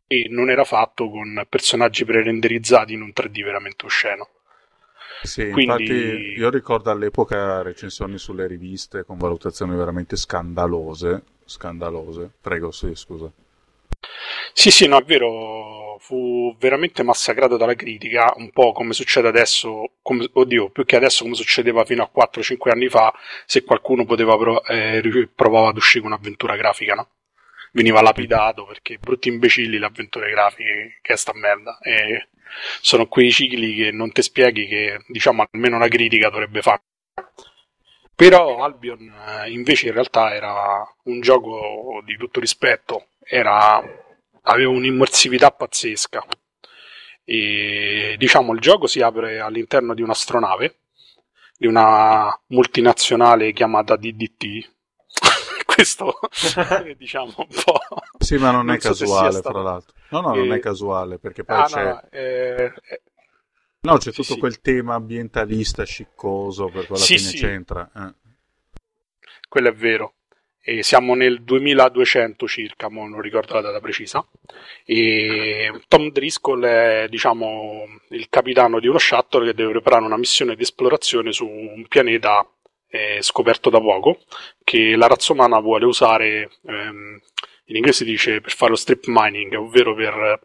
[0.07, 4.27] e non era fatto con personaggi pre-renderizzati in un 3D veramente osceno.
[5.21, 11.25] Sì, Quindi- infatti io ricordo all'epoca recensioni sulle riviste con valutazioni veramente scandalose.
[11.45, 12.31] Scandalose.
[12.41, 13.31] Prego, sì, scusa.
[14.53, 19.93] Sì, sì, no, è vero, fu veramente massacrato dalla critica, un po' come succede adesso,
[20.03, 23.13] come, oddio, più che adesso come succedeva fino a 4-5 anni fa,
[23.47, 27.09] se qualcuno poteva pro- eh, provava ad uscire con un'avventura grafica, no?
[27.73, 31.79] Veniva lapidato perché brutti imbecilli le avventure grafiche, che è sta merda.
[31.81, 32.29] E
[32.81, 36.83] sono quei cicli che non ti spieghi che, diciamo, almeno una critica dovrebbe fare.
[38.15, 39.01] Però Albion
[39.45, 43.83] eh, invece in realtà era un gioco di tutto rispetto, era,
[44.43, 46.25] aveva un'immersività pazzesca.
[47.25, 50.81] E, diciamo, il gioco si apre all'interno di un'astronave,
[51.57, 54.73] di una multinazionale chiamata DDT.
[55.65, 56.19] Questo
[56.85, 57.79] è diciamo un po'.
[58.19, 59.95] Sì, ma non, Non è so casuale, stato- fra l'altro.
[60.09, 61.85] No, no, non Eh, è casuale, perché poi Ah, c'è...
[61.85, 63.03] no, eh, eh,
[63.83, 64.39] No, c'è Sì, tutto sì.
[64.39, 67.37] quel tema ambientalista sciccoso, per quella Sì, fine sì.
[67.39, 67.91] c'entra.
[67.95, 68.15] eh.
[69.49, 70.15] quello è vero.
[70.63, 74.27] E siamo nel 2200 circa, non ricordo la data precisa.
[74.85, 80.55] E Tom Driscoll è, diciamo, il capitano di uno shuttle che deve preparare una missione
[80.57, 82.47] di esplorazione su un pianeta
[82.89, 84.21] eh, scoperto da poco,
[84.63, 87.21] che la razza umana vuole usare, ehm,
[87.67, 90.41] in inglese si dice per fare lo strip mining, ovvero per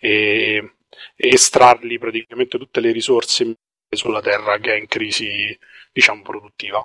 [0.00, 0.74] eh,
[1.16, 3.54] estrarli praticamente tutte le risorse
[3.88, 5.56] sulla Terra che è in crisi,
[5.92, 6.84] diciamo, produttiva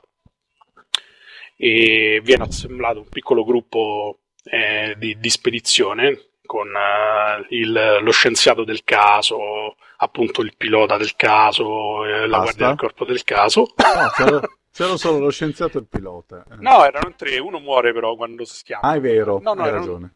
[1.61, 8.63] e viene assemblato un piccolo gruppo eh, di, di spedizione con eh, il- lo scienziato
[8.63, 13.73] del caso, appunto il pilota del caso, eh, la guardia del corpo del caso.
[13.75, 14.39] No, c'era,
[14.71, 16.45] c'era solo lo scienziato e il pilota.
[16.49, 16.55] eh.
[16.59, 18.87] No, erano tre, uno muore però quando si schiama.
[18.87, 20.13] Ah, è vero, No, no, hai erano- ragione.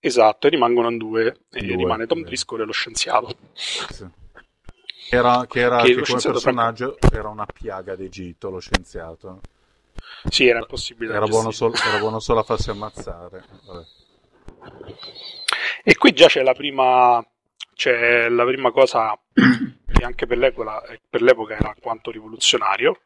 [0.00, 2.24] Esatto, e rimangono due, e Due, rimane Tom eh.
[2.24, 3.36] Driscoll e lo scienziato.
[3.54, 4.06] Sì.
[5.10, 9.40] Era, che era Che che come personaggio era una piaga d'Egitto, lo scienziato.
[10.28, 11.10] Sì, era impossibile.
[11.10, 13.44] da Era buono, sol- era buono solo a farsi ammazzare.
[13.66, 13.84] Vabbè.
[15.84, 17.24] E qui già c'è la prima,
[17.74, 23.00] c'è la prima cosa che anche per l'epoca, per l'epoca era alquanto rivoluzionario.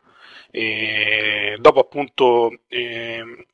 [0.51, 3.45] E dopo appunto ehm,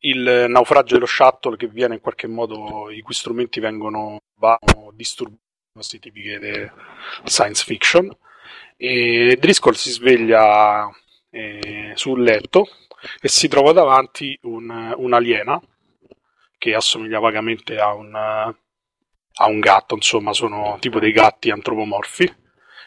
[0.00, 4.18] il naufragio dello shuttle che viene in qualche modo, i cui strumenti vengono
[4.92, 5.38] disturbati,
[5.72, 6.70] queste tipiche de-
[7.24, 8.10] science fiction.
[8.76, 10.88] E Driscoll si sveglia
[11.30, 12.68] eh, sul letto
[13.20, 15.60] e si trova davanti un, un'aliena
[16.58, 22.36] che assomiglia vagamente a un, a un gatto, insomma, sono tipo dei gatti antropomorfi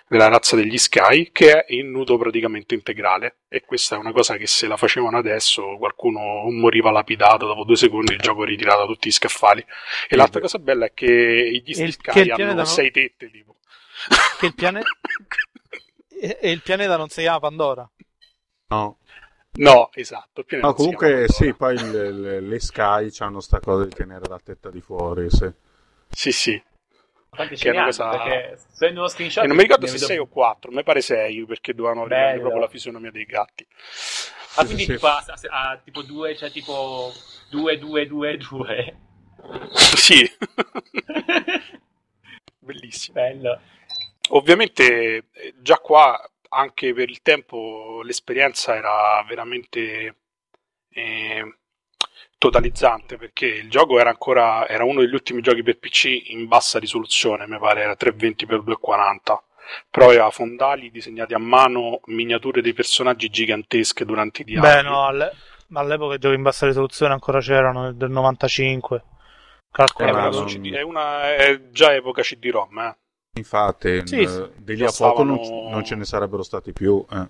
[0.08, 3.38] della razza degli Sky, che è in nudo praticamente integrale.
[3.48, 7.76] E questa è una cosa che se la facevano adesso qualcuno moriva lapidato dopo due
[7.76, 9.66] secondi, il gioco ritirato tutti gli scaffali.
[10.08, 12.92] E l'altra cosa bella è che gli il- Sky che il hanno pianeta no- sei
[12.92, 13.58] tette, tipo.
[14.38, 14.86] Che il pianeta...
[16.22, 17.90] e, e il pianeta non si chiama Pandora.
[18.74, 18.98] No.
[19.56, 20.44] No, esatto.
[20.44, 24.40] pianeta No, comunque sì, poi le, le- le Sky hanno sta cosa di tenere la
[24.44, 25.30] tetta di fuori.
[25.30, 25.52] Sì.
[26.10, 26.62] Sì, sì.
[27.36, 30.28] Che è cosa- Perché se uno screenshot E non mi ricordo se vedo- 6 o
[30.28, 33.66] 4, mi pare 6 perché dovevano riprendere proprio la fisionomia dei gatti.
[34.56, 34.94] Ah, quindi Sì, sì.
[34.94, 37.12] tipo a, a- a tipo 2, cioè tipo
[37.50, 38.98] 2, 2, 2, 2.
[39.96, 40.30] sì,
[42.60, 43.14] bellissimo.
[43.20, 43.60] Bello.
[44.30, 46.20] Ovviamente eh, già qua,
[46.54, 50.16] anche per il tempo, l'esperienza era veramente
[50.90, 51.58] eh,
[52.38, 56.80] totalizzante perché il gioco era ancora era uno degli ultimi giochi per PC in bassa
[56.80, 59.44] risoluzione, mi pare era 320x240
[59.90, 64.74] però aveva fondali disegnati a mano, miniature dei personaggi gigantesche durante i dialoghi.
[64.74, 65.32] Beh, no, alle-
[65.70, 68.98] ma all'epoca i giochi in bassa risoluzione ancora c'erano, del 95.
[68.98, 69.02] Eh,
[69.72, 72.98] Calcola ma però non- su CD è, una, è già epoca CD-ROM, eh.
[73.36, 74.50] Infatti, Sì, eh, sì.
[74.58, 77.04] di lì a poco non, Stavano- non ce ne sarebbero stati più.
[77.10, 77.28] eh.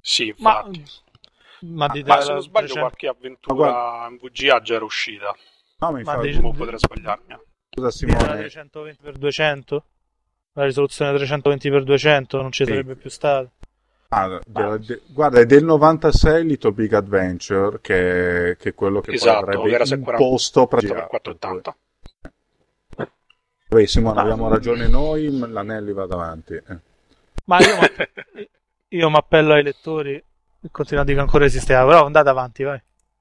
[0.00, 0.84] Sì, Ma, infatti.
[1.60, 5.34] ma, di- Ma se non sbaglio 300 qualche Ma avventura in VGA già era uscita,
[5.78, 7.36] No, ma Ma o potrei sbagliarmi.
[7.70, 9.82] scusa di- Simone, 320x200?
[10.52, 12.70] La risoluzione 320x200 non ci Sì.
[12.70, 13.50] sarebbe più stata.
[14.08, 19.12] ah, della- de- guarda, è del 96 Little Big Adventure, che, che è quello che
[19.12, 21.08] Esatto, poi avrebbe 40 imposto Per praticamente.
[21.08, 21.76] 480.
[23.74, 26.54] Vabbè, Simone, Ma- abbiamo ragione noi, l'Anelli va davanti.
[26.54, 26.78] eh.
[27.46, 28.48] Ma io, mi-
[28.98, 30.22] io mi appello ai lettori
[30.70, 32.80] continuo a dire che ancora esisteva, però andate avanti, vai.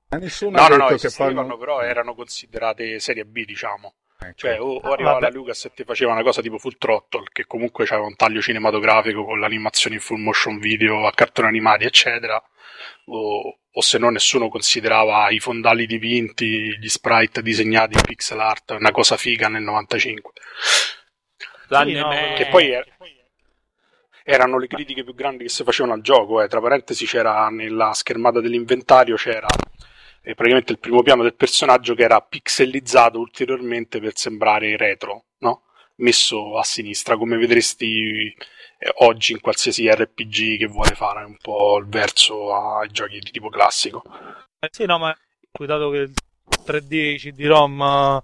[0.10, 1.58] Ma nessuno No, ha no, detto no, che fanno...
[1.58, 3.94] però erano considerate serie B, diciamo.
[4.28, 4.38] Ecco.
[4.38, 7.26] Cioè, o, o Ah, arrivava la Lucas e ti faceva una cosa tipo Full Throttle,
[7.32, 11.86] che comunque aveva un taglio cinematografico con l'animazione in full motion video a cartoni animati,
[11.86, 12.42] eccetera.
[13.06, 18.72] O, o se no, nessuno considerava i fondali dipinti, gli sprite disegnati in pixel art
[18.72, 20.32] una cosa figa nel 95.
[21.68, 22.10] Tranne Sì, no.
[22.36, 22.84] Che poi è-
[24.26, 26.42] erano le critiche più grandi che si facevano al gioco.
[26.42, 26.48] Eh.
[26.48, 29.48] Tra parentesi, c'era nella schermata dell'inventario c'era
[30.24, 35.64] eh, praticamente il primo piano del personaggio che era pixelizzato ulteriormente per sembrare retro, no?
[35.96, 38.34] messo a sinistra, come vedresti
[38.78, 43.32] eh, oggi in qualsiasi RPG che vuole fare un po' il verso ai giochi di
[43.32, 44.02] tipo classico.
[44.60, 45.16] Eh, sì, no, ma
[45.52, 46.14] dato che il
[46.66, 48.22] 3D e i CD-ROM eh,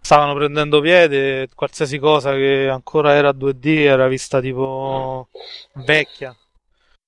[0.00, 5.28] stavano prendendo piede, qualsiasi cosa che ancora era 2D era vista tipo
[5.72, 6.36] vecchia.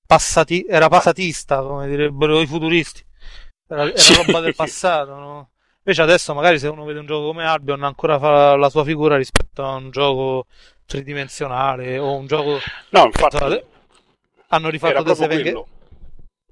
[0.05, 3.03] Passati- era passatista, come direbbero i futuristi.
[3.73, 4.13] Era, era Sì.
[4.15, 5.49] roba del passato, no?
[5.85, 9.17] Invece adesso magari se uno vede un gioco come Albion ancora fa la sua figura
[9.17, 10.45] rispetto a un gioco
[10.85, 12.59] tridimensionale o un gioco...
[12.89, 13.63] No, infatti,
[14.47, 15.67] Hanno rifatto The Seven, quello.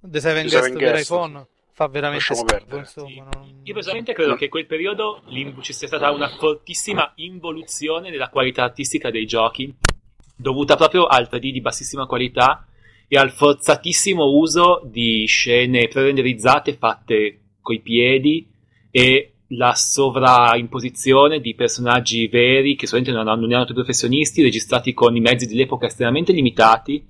[0.01, 1.03] The Seven The Guest Seven per Guest.
[1.05, 5.21] iPhone fa veramente schifo, insomma, non- Io personalmente credo che in quel periodo
[5.61, 9.73] ci sia stata una fortissima involuzione nella qualità artistica dei giochi,
[10.35, 12.65] dovuta proprio al 3D di bassissima qualità
[13.13, 18.49] e al forzatissimo uso di scene pre-renderizzate fatte coi piedi
[18.89, 25.13] e la sovraimposizione di personaggi veri che solamente non, non erano tutti professionisti, registrati con
[25.13, 27.05] i mezzi dell'epoca estremamente limitati.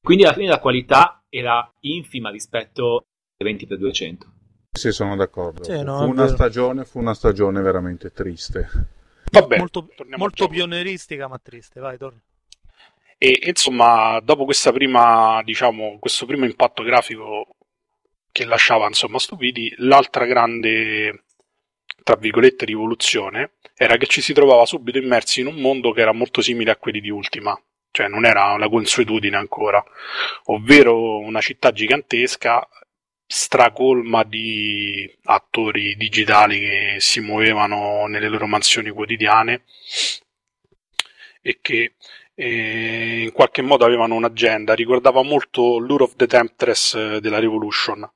[0.00, 4.18] Quindi alla fine la qualità era infima rispetto ai 20x200.
[4.70, 5.64] Sì, sono d'accordo.
[5.64, 8.68] Sì, no, fu una stagione, fu una stagione veramente triste.
[9.32, 12.20] Vabbè, molto, molto pionieristica ma triste, vai, torna.
[13.22, 17.56] E insomma, dopo prima, diciamo, questo primo impatto grafico
[18.32, 21.24] che lasciava insomma stupidi, l'altra grande,
[22.02, 26.12] tra virgolette, rivoluzione era che ci si trovava subito immersi in un mondo che era
[26.12, 27.54] molto simile a quelli di Ultima,
[27.90, 29.84] cioè non era la consuetudine ancora,
[30.44, 32.66] ovvero una città gigantesca
[33.26, 39.64] stracolma di attori digitali che si muovevano nelle loro mansioni quotidiane
[41.42, 41.96] e che
[42.40, 48.10] eh, in qualche modo avevano un'agenda, ricordava molto Lure of the Temptress eh, della Revolution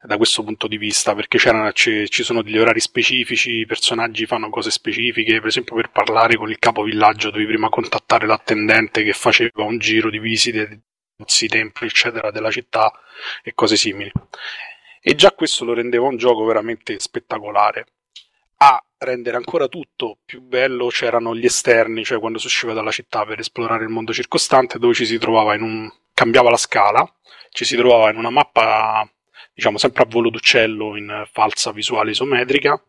[0.00, 4.50] da questo punto di vista, perché c'erano, ci, sono degli orari specifici, i personaggi fanno
[4.50, 9.64] cose specifiche, per esempio per parlare con il capovillaggio devi prima contattare l'attendente che faceva
[9.64, 10.80] un giro di visite,
[11.16, 12.92] di templi, eccetera, della città
[13.42, 14.12] e cose simili.
[15.00, 17.86] E già questo lo rendeva un gioco veramente spettacolare.
[18.58, 23.24] A rendere ancora tutto più bello c'erano gli esterni, cioè quando si usciva dalla città
[23.24, 25.90] per esplorare il mondo circostante, dove ci si trovava in un...
[26.12, 27.08] cambiava la scala,
[27.50, 29.08] ci si trovava in una mappa,
[29.54, 32.82] diciamo, sempre a volo d'uccello in falsa visuale isometrica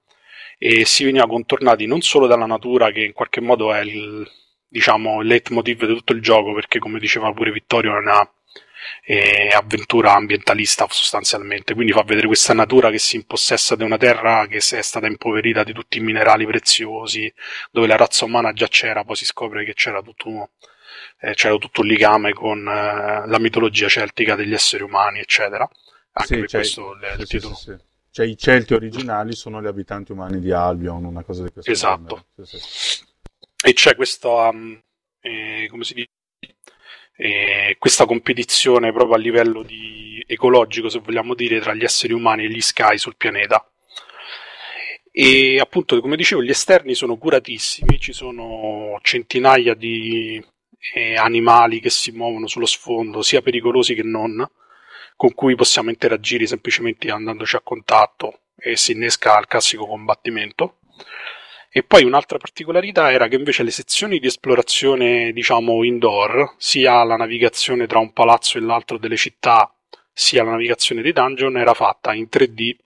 [0.58, 4.28] e si veniva contornati non solo dalla natura, che in qualche modo è il,
[4.68, 8.30] diciamo, il leitmotiv di tutto il gioco, perché come diceva pure Vittorio è una
[9.04, 14.46] eh, avventura ambientalista sostanzialmente, quindi fa vedere questa natura che si impossessa di una terra
[14.48, 17.32] che è stata impoverita di tutti i minerali preziosi,
[17.72, 20.52] dove la razza umana già c'era, poi si scopre che c'era tutto,
[21.20, 25.68] eh, c'era tutto un legame con eh, la mitologia celtica degli esseri umani, eccetera.
[26.18, 27.56] Anche Sì, per cioè- questo il, il sì, titolo.
[27.56, 27.76] sì.
[28.16, 32.28] Cioè, i Celti originali sono gli abitanti umani di Albion, una cosa di questo Esatto.
[32.44, 33.04] Sì, sì.
[33.66, 34.82] e c'è questa, um,
[35.20, 36.10] eh, come si dice,
[37.18, 42.46] eh, questa competizione proprio a livello di ecologico, se vogliamo dire, tra gli esseri umani
[42.46, 43.68] e gli sky sul pianeta.
[45.12, 50.44] E appunto, come dicevo, gli esterni sono curatissimi, ci sono centinaia di
[50.94, 54.46] eh, animali che si muovono sullo sfondo, sia pericolosi che non,
[55.16, 60.80] con cui possiamo interagire semplicemente andandoci a contatto e si innesca il classico combattimento.
[61.78, 67.18] E poi un'altra particolarità era che invece le sezioni di esplorazione, diciamo, indoor, sia la
[67.18, 69.76] navigazione tra un palazzo e l'altro delle città,
[70.14, 72.78] sia la navigazione dei dungeon, era fatta in 3D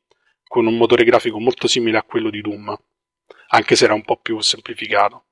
[0.44, 2.76] con un motore grafico molto simile a quello di Doom,
[3.50, 5.26] anche se era un po' più semplificato.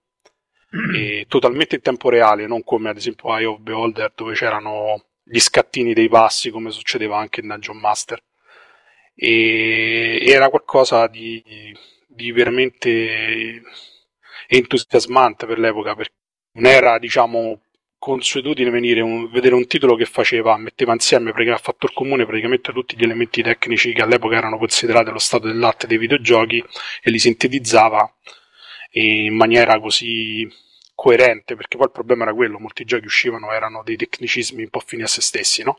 [0.96, 5.40] E totalmente in tempo reale, non come ad esempio Eye of Beholder dove c'erano gli
[5.40, 8.22] scattini dei passi come succedeva anche in Dungeon Master.
[9.16, 13.62] E era qualcosa di di veramente
[14.48, 16.16] entusiasmante per l'epoca, perché
[16.54, 17.62] non era, diciamo,
[18.00, 22.96] consuetudine venire un, vedere un titolo che faceva, metteva insieme a fattor comune praticamente tutti
[22.98, 26.64] gli elementi tecnici che all'epoca erano considerati lo stato dell'arte dei videogiochi
[27.02, 28.12] e li sintetizzava
[28.92, 30.48] in maniera così
[30.96, 34.80] coerente, perché poi il problema era quello, molti giochi uscivano erano dei tecnicismi un po'
[34.80, 35.78] fini a se stessi, no?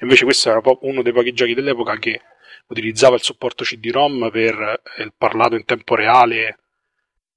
[0.00, 2.20] invece questo era uno dei pochi giochi dell'epoca che
[2.68, 6.58] utilizzava il supporto CD-ROM per eh, il parlato in tempo reale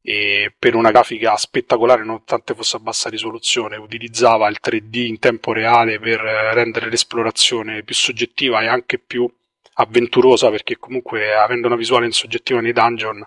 [0.03, 5.53] e per una grafica spettacolare nonostante fosse a bassa risoluzione, utilizzava il 3D in tempo
[5.53, 9.31] reale per eh, rendere l'esplorazione più soggettiva e anche più
[9.73, 13.25] avventurosa perché comunque avendo una visuale in soggettiva nei dungeon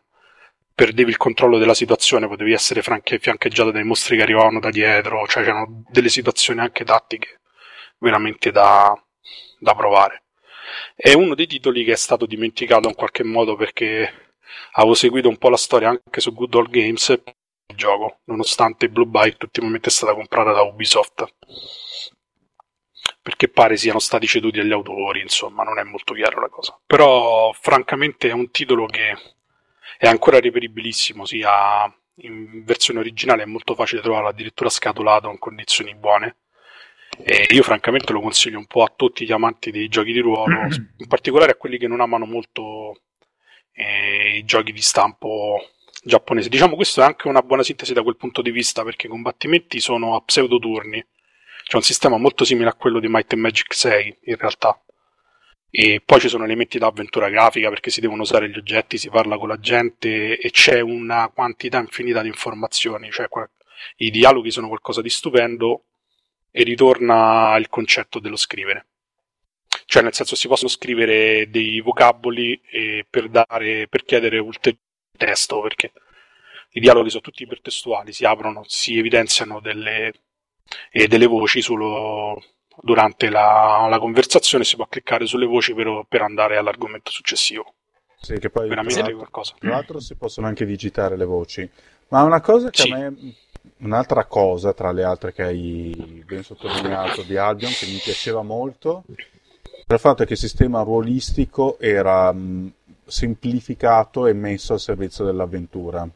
[0.75, 5.27] perdevi il controllo della situazione, potevi essere franche, fiancheggiato dai mostri che arrivavano da dietro,
[5.29, 7.41] cioè c'erano delle situazioni anche tattiche
[7.99, 8.93] veramente da,
[9.61, 10.24] da provare.
[10.95, 14.35] È uno dei titoli che è stato dimenticato in qualche modo perché
[14.73, 17.23] avevo seguito un po' la storia anche su Good Old Games
[17.67, 21.35] il gioco, nonostante Blue Byte ultimamente è stata comprata da Ubisoft.
[23.23, 26.79] Perché pare siano stati ceduti agli autori, insomma, non è molto chiaro la cosa.
[26.87, 29.17] Però, francamente, è un titolo che
[29.97, 35.95] è ancora reperibilissimo, sia in versione originale, è molto facile trovarlo addirittura scatolato in condizioni
[35.95, 36.37] buone
[37.23, 40.67] e io francamente lo consiglio un po' a tutti gli amanti dei giochi di ruolo,
[40.99, 43.03] in particolare a quelli che non amano molto
[43.73, 45.71] eh, i giochi di stampo
[46.03, 46.49] giapponese.
[46.49, 49.81] Diciamo questo è anche una buona sintesi da quel punto di vista perché i combattimenti
[49.81, 51.05] sono a pseudoturni.
[51.67, 54.79] C'è un sistema molto simile a quello di Might and Magic 6 in realtà.
[55.71, 59.09] E poi ci sono elementi da avventura grafica perché si devono usare gli oggetti, si
[59.09, 63.27] parla con la gente e c'è una quantità infinita di informazioni, cioè
[63.97, 65.87] i dialoghi sono qualcosa di stupendo
[66.57, 68.87] e ritorna il concetto dello scrivere.
[69.87, 72.61] Cioè, nel senso, si possono scrivere dei vocaboli
[73.11, 74.79] per, dare, per chiedere ulteriore
[75.17, 75.93] testo, perché
[76.71, 80.13] i dialoghi sono tutti ipertestuali, si aprono, si evidenziano delle,
[80.91, 82.43] eh, delle voci solo
[82.81, 87.75] durante la, la, conversazione, si può cliccare sulle voci per, per andare all'argomento successivo.
[88.21, 89.55] Sì, che poi veramente tra qualcosa.
[89.59, 91.69] Tra l'altro si possono anche digitare le voci.
[92.09, 92.91] Ma una cosa che sì.
[92.91, 93.35] a me
[93.79, 99.05] un'altra cosa tra le altre che hai ben sottolineato di Albion che mi piaceva molto
[99.87, 102.73] era il fatto che il sistema ruolistico era mh,
[103.05, 106.09] semplificato e messo al servizio dell'avventura.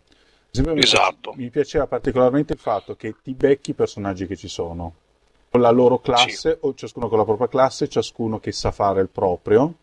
[0.51, 1.35] Esatto.
[1.37, 4.95] Mi piaceva particolarmente il fatto che ti becchi i personaggi che ci sono,
[5.51, 6.59] con la loro classe, sì.
[6.61, 9.75] o ciascuno con la propria classe, ciascuno che sa fare il proprio,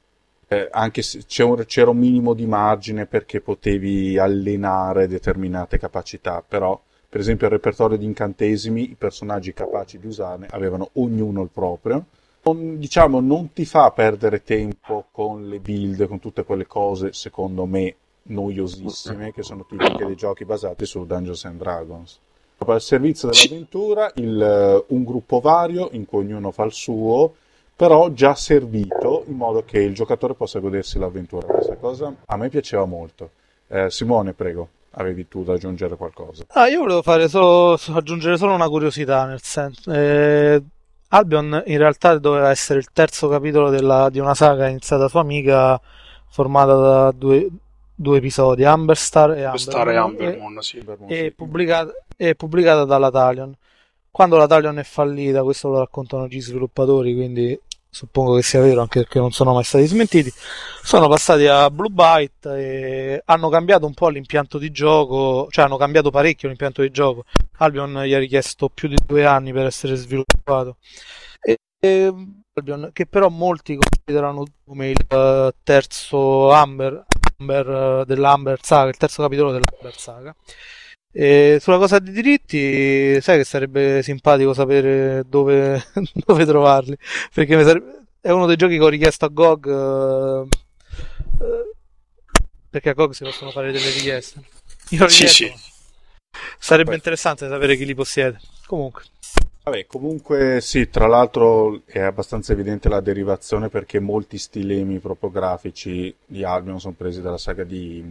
[0.47, 6.79] eh, anche se un, c'era un minimo di margine perché potevi allenare determinate capacità, però
[7.15, 12.07] per esempio il repertorio di incantesimi, i personaggi capaci di usarne avevano ognuno il proprio.
[12.41, 17.63] Non, diciamo, non ti fa perdere tempo con le build, con tutte quelle cose, secondo
[17.63, 22.19] me, noiosissime, che sono tipiche dei giochi basati su Dungeons and Dragons.
[22.57, 27.33] Al servizio dell'avventura, il, un gruppo vario in cui ognuno fa il suo,
[27.73, 31.47] però già servito in modo che il giocatore possa godersi l'avventura.
[31.47, 33.29] Questa cosa a me piaceva molto.
[33.69, 36.45] Eh, Simone, prego avevi tu da aggiungere qualcosa?
[36.49, 39.91] Ah, io volevo fare solo, aggiungere solo una curiosità, nel senso...
[39.91, 40.63] Eh,
[41.09, 45.79] Albion in realtà doveva essere il terzo capitolo della, di una saga iniziata sua amica
[46.27, 47.47] formata da due,
[47.93, 50.83] due episodi, Amber Star e Amber, Star e Amber Moon, sì.
[51.07, 53.55] e, pubblicata, e pubblicata dalla Talion.
[54.11, 57.57] Quando la Talion è fallita, questo lo raccontano gli sviluppatori, quindi
[57.95, 60.29] suppongo che sia vero anche perché non sono mai stati smentiti,
[60.83, 65.77] sono passati a Blue Byte e hanno cambiato un po' l'impianto di gioco, cioè hanno
[65.77, 67.23] cambiato parecchio l'impianto di gioco.
[67.59, 70.75] Albion gli ha richiesto più di due anni per essere sviluppato.
[71.39, 72.13] E, e,
[72.51, 77.05] Albion, che però molti considerano come il uh, terzo Amber,
[77.39, 77.67] Amber
[78.01, 80.35] uh, dell'Amber Saga, il terzo capitolo dell'Amber Saga.
[81.17, 85.81] E sulla cosa dei diritti, sai che sarebbe simpatico sapere dove,
[86.13, 86.97] dove trovarli?
[87.33, 89.65] Perché sarebbe, è uno dei giochi che ho richiesto a GOG.
[89.65, 90.47] Uh,
[92.69, 94.41] perché a GOG si possono fare delle richieste.
[94.89, 95.53] Io sì, sì.
[96.59, 96.95] Sarebbe Beh.
[96.97, 98.37] interessante sapere chi li possiede.
[98.65, 99.03] Comunque.
[99.63, 106.13] Vabbè, comunque sì, tra l'altro è abbastanza evidente la derivazione perché molti stilemi proprio grafici
[106.25, 108.03] di Albion sono presi dalla saga di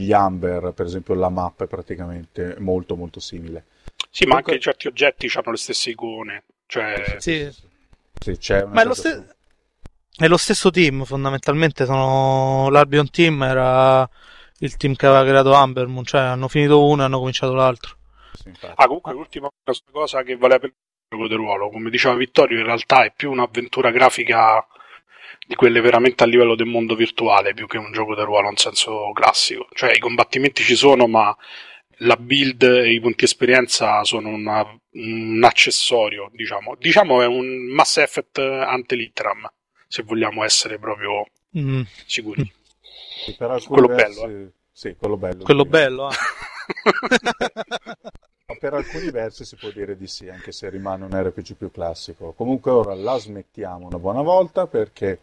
[0.00, 3.64] gli Amber, per esempio la mappa è praticamente molto molto simile.
[4.10, 6.44] Sì, ma anche certi oggetti hanno le stesse icone.
[6.66, 7.16] Cioè...
[7.18, 7.50] Sì.
[8.20, 9.26] Sì, c'è una Ma è lo, ste-
[10.16, 11.84] è lo stesso team, fondamentalmente.
[11.84, 12.68] Sono...
[12.70, 14.08] L'Albion Team era
[14.58, 17.96] il team che aveva creato Amber Moon, cioè hanno finito uno e hanno cominciato l'altro.
[18.32, 18.52] sì.
[18.60, 19.48] Ah, comunque l'ultima
[19.90, 20.76] cosa che vale per il
[21.08, 24.64] gioco di ruolo, come diceva Vittorio, in realtà è più un'avventura grafica
[25.48, 28.56] di quelle veramente a livello del mondo virtuale, più che un gioco di ruolo in
[28.58, 29.66] senso classico.
[29.72, 31.34] Cioè i combattimenti ci sono, ma
[32.02, 36.76] la build e i punti esperienza sono una- un accessorio, diciamo.
[36.78, 39.50] Diciamo è un Mass Effect ante litteram,
[39.86, 41.24] se vogliamo essere proprio
[41.56, 42.52] Mm, sicuri.
[43.24, 45.44] Sì, per alcuni quello versi- bello, Sì, quello bello.
[45.44, 45.68] quello sì.
[45.70, 46.14] bello, eh.
[48.60, 52.32] Per alcuni versi si può dire di sì, anche se rimane un RPG più classico.
[52.32, 55.18] Comunque ora la smettiamo una buona volta perché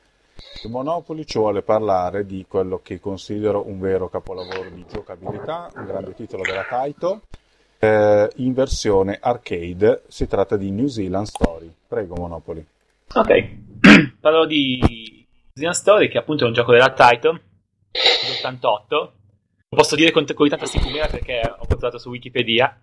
[0.67, 6.13] Monopoli ci vuole parlare di quello che considero un vero capolavoro di giocabilità, un grande
[6.13, 7.21] titolo della Taito,
[7.79, 10.03] eh, in versione arcade.
[10.07, 11.73] Si tratta di New Zealand Story.
[11.88, 12.65] Prego, Monopoli.
[13.13, 13.47] Ok,
[14.19, 17.39] parlo di Zealand Story, che appunto è un gioco della Taito
[17.91, 18.88] dell'88.
[18.89, 22.81] Lo posso dire con, con tanta sicurezza perché ho controllato su Wikipedia.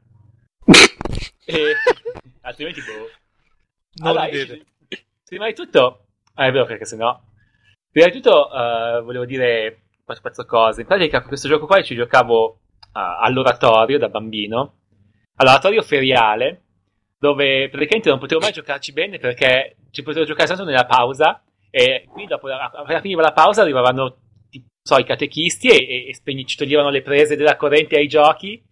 [1.45, 1.75] e
[2.43, 3.11] altrimenti, boh.
[3.95, 4.29] Non Allora,
[5.25, 7.21] prima di tutto, ah, è vero perché sennò.
[7.93, 10.81] Prima di tutto, eh, volevo dire quattro quattro cose.
[10.81, 12.61] In pratica, questo gioco qua ci giocavo
[12.93, 14.79] ah, all'oratorio da bambino,
[15.37, 16.63] all'oratorio feriale,
[17.19, 21.43] dove praticamente non potevo mai giocarci bene perché ci potevo giocare soltanto nella pausa.
[21.71, 24.17] E quindi, dopo, appena finiva la pausa, arrivavano
[24.83, 28.63] so, i catechisti e, e, spegni- ci toglievano le prese della corrente ai giochi.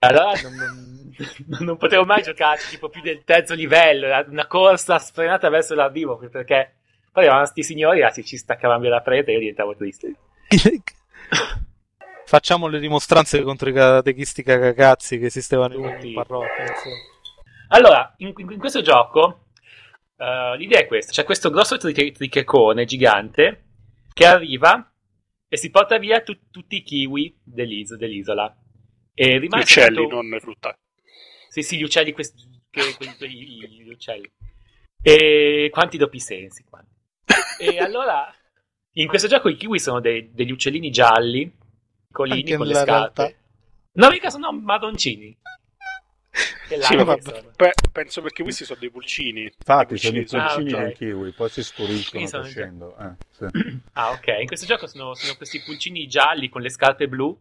[0.00, 1.14] Allora non, non-
[1.64, 6.77] non potevo mai giocarci tipo più del terzo livello, una corsa sfrenata verso l'arrivo perché
[7.12, 10.14] poi arrivavano sti signori e ci staccavano via la prete e io diventavo triste.
[12.24, 16.12] Facciamo le dimostranze contro i catechisti cagacazzi che esistevano in Tutti.
[16.12, 16.62] parrocchia.
[16.66, 16.96] insomma.
[17.68, 19.46] Allora, in, in- in questo gioco
[20.16, 23.64] eh, l'idea è questa: c'è questo grosso triche- trichecone gigante
[24.12, 24.92] che arriva
[25.48, 28.54] e si porta via tu- tutti i kiwi dell'is- dell'isola.
[29.14, 30.78] E Gli rimane uccelli, soltanto- non le frutta.
[31.48, 34.30] Sì, sì, gli uccelli, questi, che, que- que- gli uccelli.
[35.02, 36.62] E quanti doppi sensi.
[36.68, 36.94] quanti.
[37.58, 38.32] E allora,
[38.92, 41.50] in questo gioco i kiwi sono dei- degli uccellini gialli,
[42.06, 42.92] piccolini, Anche con le scarpe.
[43.22, 43.38] realtà.
[43.92, 45.36] No, mica sono marroncini.
[46.68, 46.96] Che Sì,
[47.56, 49.42] pe- penso perché questi sono dei pulcini.
[49.42, 50.84] Infatti, I sono i pulcini Ah, pulcini ok.
[50.84, 52.96] del kiwi, poi si scuriscono crescendo.
[52.98, 53.46] Eh, sì.
[53.94, 54.26] Ah, ok.
[54.40, 57.36] In questo gioco sono, sono questi pulcini gialli con le scarpe blu.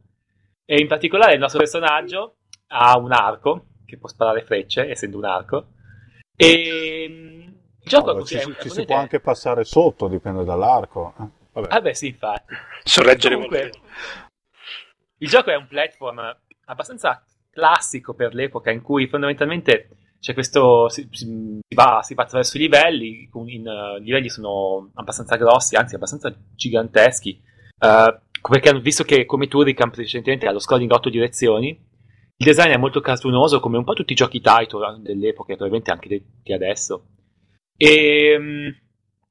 [0.65, 5.25] E in particolare il nostro personaggio ha un arco che può sparare frecce, essendo un
[5.25, 5.67] arco.
[6.35, 7.46] E mm,
[7.87, 11.13] gioco No, è- ci, ci si può anche passare sotto, dipende dall'arco.
[11.19, 11.25] eh.
[11.53, 11.67] Vabbè.
[11.73, 12.53] Ah, beh, sì, infatti.
[12.83, 13.71] Sorreggere Comunque,
[15.19, 16.19] il gioco è un platform
[16.65, 22.57] abbastanza classico per l'epoca in cui fondamentalmente c'è questo si, si- va, si va attraverso
[22.57, 23.65] i livelli in,
[23.99, 27.41] i livelli sono abbastanza grossi anzi abbastanza giganteschi
[27.79, 32.45] eh, perché hanno visto che come Turrican precedentemente ha lo scrolling a otto direzioni il
[32.45, 36.23] design è molto cartunoso come un po' tutti i giochi title dell'epoca e probabilmente anche
[36.43, 37.07] di adesso
[37.77, 38.75] e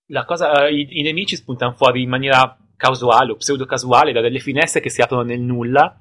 [0.06, 4.38] la cosa, i, i nemici spuntano fuori in maniera casuale o pseudo casuale da delle
[4.38, 6.00] finestre che si aprono nel nulla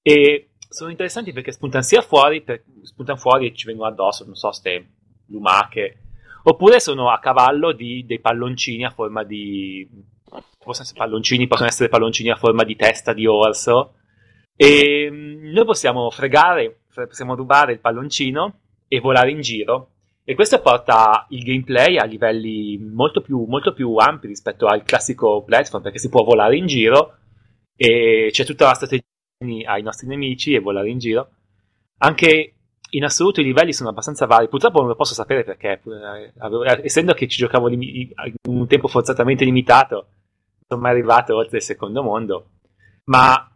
[0.00, 4.34] e sono interessanti perché spuntano sia fuori, per- spuntano fuori e ci vengono addosso, non
[4.34, 4.88] so, ste
[5.26, 5.98] lumache,
[6.44, 9.86] oppure sono a cavallo di dei palloncini a forma di
[10.58, 13.94] possono essere palloncini, possono essere palloncini a forma di testa di orso.
[14.56, 19.91] E mm, noi possiamo fregare, fre- possiamo rubare il palloncino e volare in giro
[20.24, 25.42] e questo porta il gameplay a livelli molto più, molto più ampi rispetto al classico
[25.42, 27.16] platform perché si può volare in giro
[27.74, 29.02] e c'è tutta la strategia
[29.66, 31.30] ai nostri nemici e volare in giro.
[31.98, 32.54] Anche
[32.90, 34.48] in assoluto i livelli sono abbastanza vari.
[34.48, 38.66] Purtroppo non lo posso sapere perché, eh, eh, essendo che ci giocavo limi- in un
[38.66, 40.06] tempo forzatamente limitato,
[40.68, 42.48] sono mai arrivato oltre il secondo mondo.
[43.04, 43.51] Ma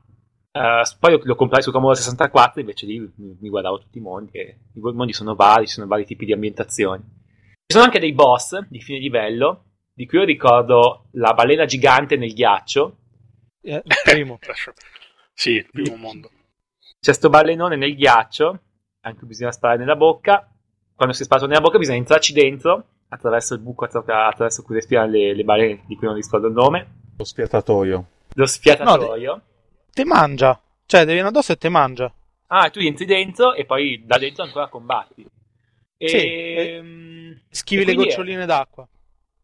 [0.57, 4.31] eh, poi lo comprai su Commodore 64, invece lì mi, mi guardavo tutti i mondi.
[4.33, 7.03] E I mondi sono vari, ci sono vari tipi di ambientazioni.
[7.03, 12.17] Ci sono anche dei boss di fine livello, di cui io ricordo la balena gigante
[12.17, 12.97] nel ghiaccio.
[13.63, 14.39] Eh, il primo.
[15.39, 16.31] Sì, il primo mondo.
[16.99, 18.59] C'è sto balenone nel ghiaccio,
[19.03, 20.51] anche bisogna sparare nella bocca.
[20.95, 24.77] Quando si è sparato nella bocca bisogna entrarci dentro, attraverso il buco attra- attraverso cui
[24.77, 27.03] respirano le, le balene, di cui non ricordo il nome.
[27.19, 28.07] Lo spiatatoio.
[28.33, 29.43] Lo sfiatatoio.
[29.97, 30.61] Te mangia.
[30.85, 32.13] Cioè, ti viene addosso e te mangia.
[32.49, 35.27] Ah, tu entri dentro e poi da dentro ancora combatti.
[35.97, 38.87] E, Sì, ehm, Schivi e le quindi è- goccioline d'acqua.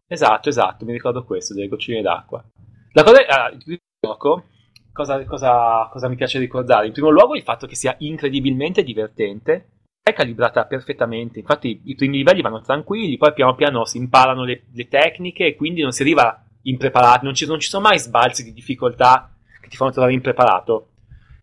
[0.07, 2.44] Esatto, esatto, mi ricordo questo, delle goccine d'acqua.
[2.92, 4.44] La cosa è, ah, il gioco
[4.92, 6.84] cosa, cosa, cosa mi piace ricordare?
[6.86, 9.68] In primo luogo il fatto che sia incredibilmente divertente,
[10.03, 14.64] è calibrata perfettamente, infatti i primi livelli vanno tranquilli, poi piano piano si imparano le,
[14.74, 18.44] le tecniche e quindi non si arriva impreparati, non ci, non ci sono mai sbalzi
[18.44, 19.32] di difficoltà
[19.73, 20.89] ti fanno trovare impreparato.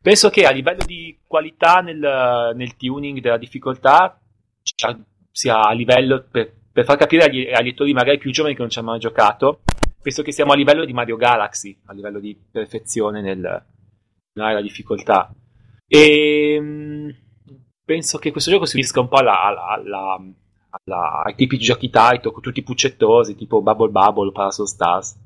[0.02, 4.22] Penso che a livello di qualità nel, nel tuning della difficoltà
[5.32, 8.70] sia a livello per, per far capire agli, agli lettori magari più giovani che non
[8.70, 9.62] ci hanno mai giocato,
[10.00, 13.66] penso che siamo a livello di Mario Galaxy, a livello di perfezione nel,
[14.34, 15.34] nella difficoltà.
[15.88, 17.10] E mm,
[17.84, 20.24] penso che questo gioco si unisca un po' alla, alla, alla,
[20.70, 25.18] alla, ai tipi di giochi Taito, tutti puccettosi, tipo Bubble Bubble, Parasol Stars.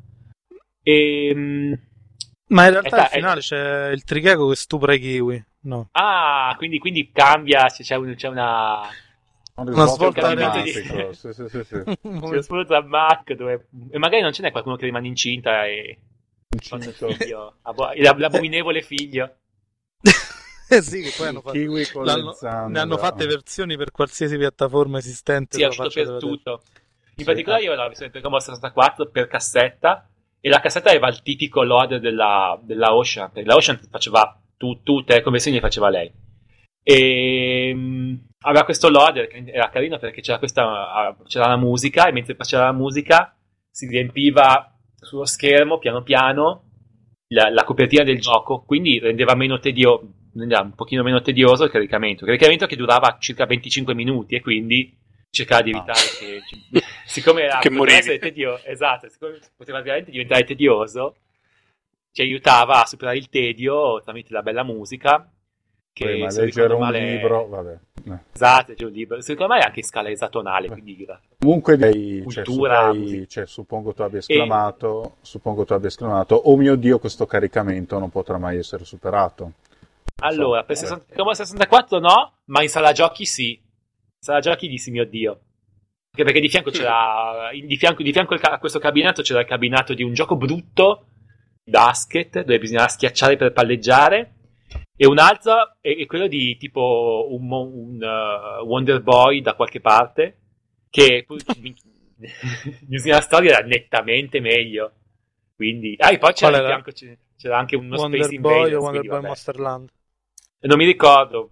[0.81, 1.73] E, mm,
[2.53, 3.43] Ma in realtà al finale è...
[3.43, 5.45] c'è il tricheco che stupra i kiwi.
[5.61, 5.89] No.
[5.91, 8.87] Ah, quindi, quindi cambia, c'è, un, c'è una
[9.55, 10.71] una svolta di...
[10.71, 11.83] sì, sì, sì, sì.
[11.83, 13.67] C'è uno spunto drammatico dove...
[13.91, 15.99] E magari non ce n'è qualcuno che rimane incinta e...
[16.57, 17.55] Figlio,
[17.95, 19.37] l'abominevole figlio.
[20.69, 25.57] eh sì, che poi hanno fatto, ne hanno fatte versioni per qualsiasi piattaforma esistente.
[25.57, 26.61] Sì, è uscito per tutto.
[27.15, 30.07] In particolare io avevo la versione per Commodore 64 per cassetta
[30.45, 34.83] e la cassetta aveva il tipico loader della, della Ocean, perché la Ocean faceva tu,
[34.83, 36.11] tutte le conversioni le faceva lei.
[36.83, 37.73] E
[38.39, 42.73] aveva questo che era carino perché c'era, questa, c'era la musica e mentre faceva la
[42.73, 43.33] musica
[43.71, 46.63] si riempiva sullo schermo piano piano
[47.29, 50.01] la, la copertina del gioco, quindi rendeva meno tedio,
[50.33, 52.25] un pochino meno tedioso il caricamento.
[52.25, 54.93] Il caricamento che durava circa 25 minuti e quindi
[55.33, 56.17] cercava di evitare ah.
[56.19, 61.15] che, siccome era, che tedioso, esatto, siccome poteva veramente diventare tedioso,
[62.11, 65.27] ci aiutava a superare il tedio tramite la bella musica
[65.91, 66.99] che Poi, ma leggere un male...
[66.99, 67.77] libro, vabbè.
[68.05, 68.17] Eh.
[68.33, 69.21] Esatto, leggere un libro.
[69.21, 71.05] Secondo me è anche in scala esatonale, quindi
[71.39, 75.11] Comunque dei, cioè, cultura, cioè, cioè, suppongo tu abbia esclamato, e...
[75.21, 79.53] suppongo tu abbia esclamato, oh mio Dio, questo caricamento non potrà mai essere superato.
[80.17, 83.59] Allora, so, per 60, 64 no, ma in sala giochi sì.
[84.23, 85.31] In sala giochi dissi mio Dio.
[86.11, 89.93] Anche perché di fianco c'era, di fianco, di fianco a questo cabinato c'era il cabinato
[89.93, 91.07] di un gioco brutto,
[91.65, 94.35] basket, dove bisognava schiacciare per palleggiare
[94.95, 99.81] e un altro è, è quello di tipo un, un uh, Wonder Boy da qualche
[99.81, 100.37] parte,
[100.89, 104.93] che Zealand Story era nettamente meglio.
[105.53, 106.67] Quindi, ah, e poi c'era, era?
[106.67, 106.91] Fianco,
[107.35, 109.89] c'era anche uno Wonder Space Boy Invaders, Wonder Boy Masterland?
[110.61, 111.49] Non mi ricordo.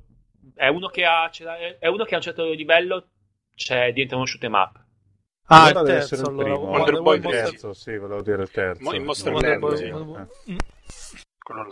[0.62, 1.28] È uno che ha,
[1.80, 3.08] è uno che a un certo livello
[3.56, 4.80] c'è, diventa uno shoot em up.
[5.46, 6.54] Ah, il terzo, allora.
[6.54, 8.94] Wonder, Wonder Boy terzo, sì, volevo dire il terzo.
[8.94, 10.58] In Monster Land, sì.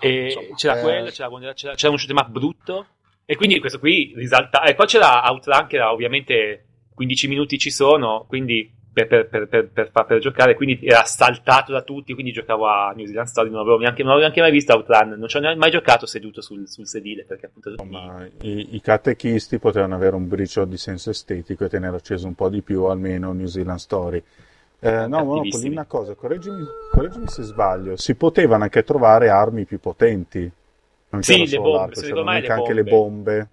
[0.02, 0.08] Eh.
[0.08, 0.82] E c'era eh.
[0.82, 2.88] quello, c'era, c'era, c'era, uno shoot up brutto.
[3.26, 4.64] E quindi questo qui risalta.
[4.64, 6.66] E poi c'era Outrun che era ovviamente
[6.96, 8.76] 15 minuti ci sono, quindi
[9.06, 12.94] per, per, per, per, per, per giocare, quindi era saltato da tutti, quindi giocavo a
[12.96, 15.56] New Zealand Story, non avevo neanche, non avevo neanche mai visto Outrun, non ci ho
[15.56, 17.70] mai giocato seduto sul, sul sedile, perché appunto...
[17.70, 22.36] Insomma, i, i, catechisti potevano avere un briciolo di senso estetico e tenere acceso un
[22.36, 24.24] po' di più almeno New Zealand Story.
[24.82, 29.80] Eh, no, Monopoli, una cosa, correggimi, correggimi, se sbaglio, si potevano anche trovare armi più
[29.80, 30.50] potenti.
[31.10, 32.74] Non sì, le bombe, c'erano anche bombe.
[32.74, 33.50] le bombe.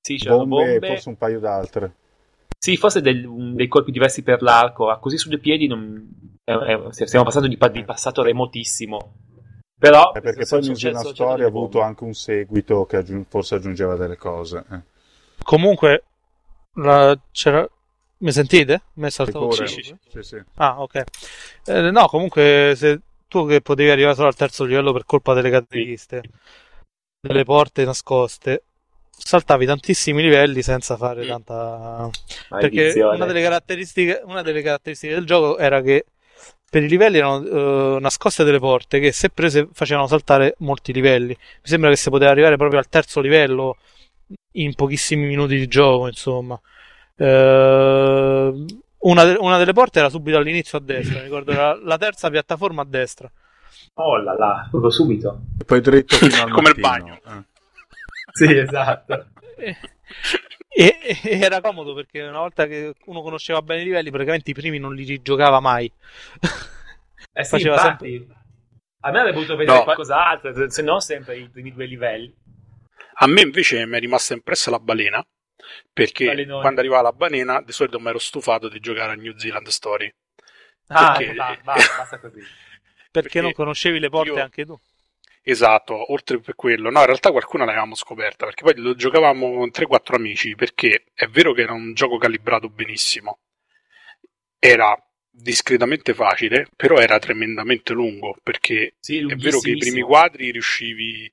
[0.00, 1.92] Sì, c'erano bombe, bombe, e forse un paio d'altre.
[2.64, 6.50] Sì, forse del, dei colpi diversi per l'arco, ah, così su due piedi non, è,
[6.50, 9.16] è, stiamo passando di, di, passato remotissimo.
[9.78, 10.12] Però...
[10.12, 13.96] È perché poi New Zealand Story ha avuto anche un seguito che aggiung- forse aggiungeva
[13.96, 14.64] delle cose.
[14.72, 14.80] Eh.
[15.42, 16.04] Comunque,
[16.76, 17.68] la, c'era,
[18.20, 18.80] mi sentite?
[18.94, 20.42] Mi è saltato sì, sì, sì.
[20.54, 21.02] Ah, ok.
[21.66, 22.98] Eh, no, comunque, se
[23.28, 26.30] tu che potevi arrivare solo al terzo livello per colpa delle caratteristiche,
[27.20, 28.62] delle porte nascoste,
[29.16, 32.08] saltavi tantissimi livelli senza fare tanta.
[32.48, 36.06] Perché una delle, caratteristiche, una delle caratteristiche del gioco era che
[36.68, 41.28] per i livelli erano uh, nascoste delle porte che se prese facevano saltare molti livelli.
[41.28, 43.76] Mi sembra che si poteva arrivare proprio al terzo livello
[44.52, 46.60] in pochissimi minuti di gioco, insomma.
[47.16, 48.66] Uh,
[49.04, 52.28] una, de- una, delle porte era subito all'inizio a destra, mi ricordo era la terza
[52.28, 53.30] piattaforma a destra.
[53.94, 55.42] Oh là là, proprio subito.
[55.56, 57.20] E poi dritto fino al Come il bagno.
[57.24, 57.53] Eh.
[58.34, 59.26] Sì, esatto.
[60.76, 64.54] E, e, era comodo perché una volta che uno conosceva bene i livelli, praticamente i
[64.54, 65.90] primi non li rigiocava mai.
[67.32, 68.36] Eh sì, Faceva infatti, sempre...
[69.00, 69.84] A me avrebbe voluto vedere no.
[69.84, 72.34] qualcos'altro, se no sempre i primi due livelli.
[73.14, 75.24] A me invece mi è rimasta impressa la balena
[75.92, 76.60] perché Balenone.
[76.60, 80.12] quando arrivava la balena di solito mi ero stufato di giocare a New Zealand Story.
[80.88, 81.34] Ah, perché...
[81.34, 82.40] va, va, basta così.
[82.40, 82.48] perché,
[83.10, 84.42] perché, non conoscevi le porte io...
[84.42, 84.78] anche tu?
[85.46, 86.90] Esatto, oltre per quello.
[86.90, 91.26] No, in realtà qualcuna l'avevamo scoperta, perché poi lo giocavamo con 3-4 amici, perché è
[91.26, 93.38] vero che era un gioco calibrato benissimo.
[94.58, 94.96] Era
[95.28, 101.30] discretamente facile, però era tremendamente lungo perché Sì, è vero che i primi quadri riuscivi,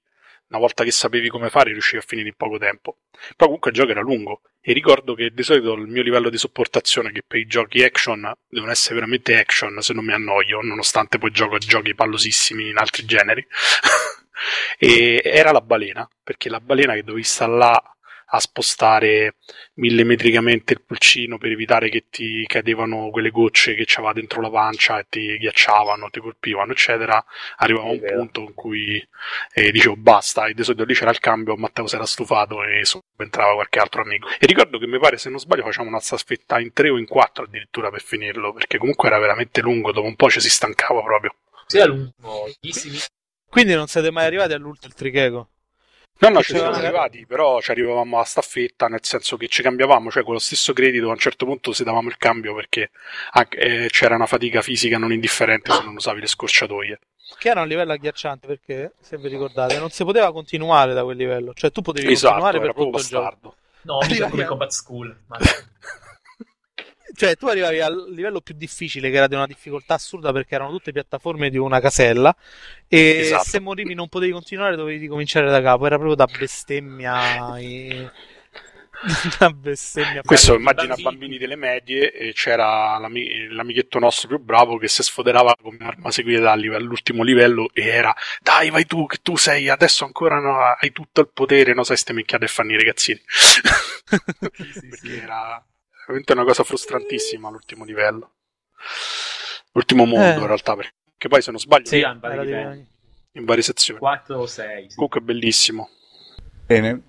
[0.48, 2.98] una volta che sapevi come fare, riuscivi a finire in poco tempo.
[3.12, 6.38] Però comunque il gioco era lungo e ricordo che di solito il mio livello di
[6.38, 11.18] sopportazione che per i giochi action devono essere veramente action se non mi annoio, nonostante
[11.18, 13.46] poi gioco a giochi pallosissimi in altri generi.
[14.78, 17.82] e era la balena, perché la balena che dovevi là
[18.34, 19.36] a spostare
[19.76, 25.00] millimetricamente il pulcino per evitare che ti cadevano quelle gocce che c'aveva dentro la pancia
[25.00, 27.24] e ti ghiacciavano, ti colpivano, eccetera.
[27.58, 28.18] Arrivava È un vero.
[28.18, 29.06] punto in cui
[29.54, 32.86] eh, dicevo basta, e di solito lì c'era il cambio, Matteo si era stufato e
[32.86, 34.28] subentrava qualche altro amico.
[34.40, 37.08] E ricordo che mi pare, se non sbaglio, facciamo una staffetta in tre o in
[37.08, 41.02] quattro addirittura per finirlo, perché comunque era veramente lungo, dopo un po' ci si stancava
[41.02, 41.36] proprio.
[41.66, 42.14] Sì, era lungo.
[43.50, 45.50] Quindi non siete mai arrivati all'ultimo tricheco.
[46.22, 50.12] No, no, ci siamo arrivati, però ci arrivavamo alla staffetta, nel senso che ci cambiavamo,
[50.12, 52.92] cioè con lo stesso credito a un certo punto si davamo il cambio perché
[53.32, 57.00] anche, eh, c'era una fatica fisica non indifferente se non usavi le scorciatoie.
[57.40, 61.18] Che era un livello agghiacciante perché, se vi ricordate, non si poteva continuare da quel
[61.18, 61.54] livello.
[61.56, 63.22] Cioè, tu potevi Esatto, continuare per tutto il gioco.
[63.24, 63.56] bastardo.
[63.84, 65.18] No, mica Arriva- come Combat School.
[65.28, 65.38] Ma...
[67.22, 70.72] Cioè, tu arrivavi al livello più difficile, che era di una difficoltà assurda perché erano
[70.72, 72.36] tutte piattaforme di una casella.
[72.88, 73.44] E Esatto.
[73.44, 75.86] se morivi non potevi continuare, dovevi ricominciare da capo.
[75.86, 77.60] Era proprio da bestemmia.
[77.60, 78.10] e-
[79.38, 80.24] da bestemmia.
[80.24, 81.04] Questo immagina bambini.
[81.12, 86.10] bambini delle medie e c'era l'ami- l'amichetto nostro più bravo che si sfoderava come arma
[86.10, 90.40] segreta al live- all'ultimo livello e era dai vai tu che tu sei adesso ancora
[90.40, 93.20] no, hai tutto il potere no sai ste minchiate e fanno i ragazzini
[94.40, 95.64] perché era
[96.12, 98.32] veramente una cosa frustrantissima l'ultimo livello
[99.72, 100.40] l'ultimo mondo Eh.
[100.40, 102.88] in realtà perché poi se non sbaglio Sì, in vari di- livelli.
[103.34, 104.90] in varie sezioni 4 o 6.
[104.90, 104.96] Sì.
[104.96, 105.90] comunque è bellissimo
[106.66, 107.02] Bene,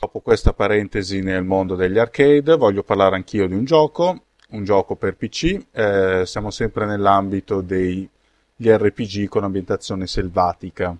[0.00, 4.94] dopo questa parentesi nel mondo degli arcade, voglio parlare anch'io di un gioco, un gioco
[4.94, 5.58] per PC.
[5.72, 8.08] Eh, siamo sempre nell'ambito degli
[8.56, 10.96] RPG con ambientazione selvatica.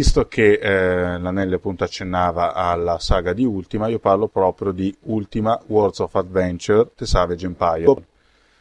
[0.00, 5.60] Visto che eh, l'Anelli appunto accennava alla saga di Ultima, io parlo proprio di Ultima
[5.66, 7.94] Worlds of Adventure The Savage Empire.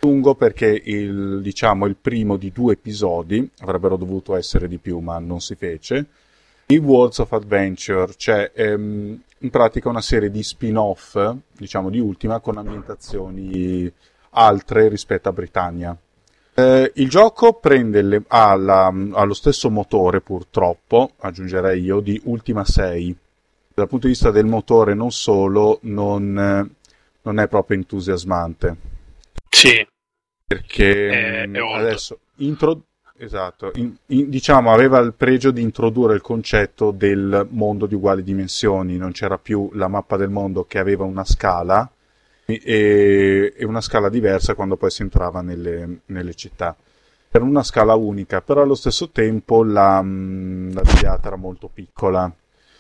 [0.02, 5.18] Lungo perché il, diciamo, il primo di due episodi, avrebbero dovuto essere di più ma
[5.20, 6.08] non si fece,
[6.66, 12.42] i Worlds of Adventure, cioè ehm, in pratica una serie di spin-off, diciamo di Ultima,
[12.42, 13.90] con ambientazioni
[14.32, 15.98] altre rispetto a Britannia.
[16.60, 22.20] Eh, il gioco prende le- ha, la- ha lo stesso motore, purtroppo, aggiungerei io, di
[22.26, 23.16] Ultima 6.
[23.74, 26.70] Dal punto di vista del motore, non solo, non, eh,
[27.22, 28.76] non è proprio entusiasmante
[29.50, 29.86] sì
[30.46, 31.80] perché È- mh, è old.
[31.86, 32.84] adesso intro-
[33.18, 38.24] esatto, in- in- diciamo aveva il pregio di introdurre il concetto del mondo di uguali
[38.24, 41.90] dimensioni, non c'era più la mappa del mondo che aveva una scala
[42.58, 46.76] e, e una scala diversa quando poi si entrava nelle, nelle città.
[47.32, 52.32] Per una scala unica, però allo stesso tempo la, mh, la videata era molto piccola.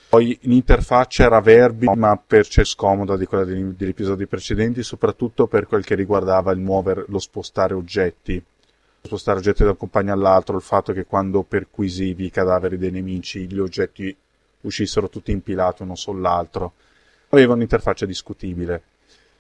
[0.09, 5.45] Poi l'interfaccia era verbi, ma per c'è scomoda di quella degli, degli episodi precedenti, soprattutto
[5.45, 8.43] per quel che riguardava il muovere, lo spostare oggetti.
[9.01, 13.45] Spostare oggetti da un compagno all'altro, il fatto che quando perquisivi i cadaveri dei nemici,
[13.45, 14.15] gli oggetti
[14.61, 16.74] uscissero tutti impilati uno sull'altro.
[17.30, 18.82] Aveva un'interfaccia discutibile.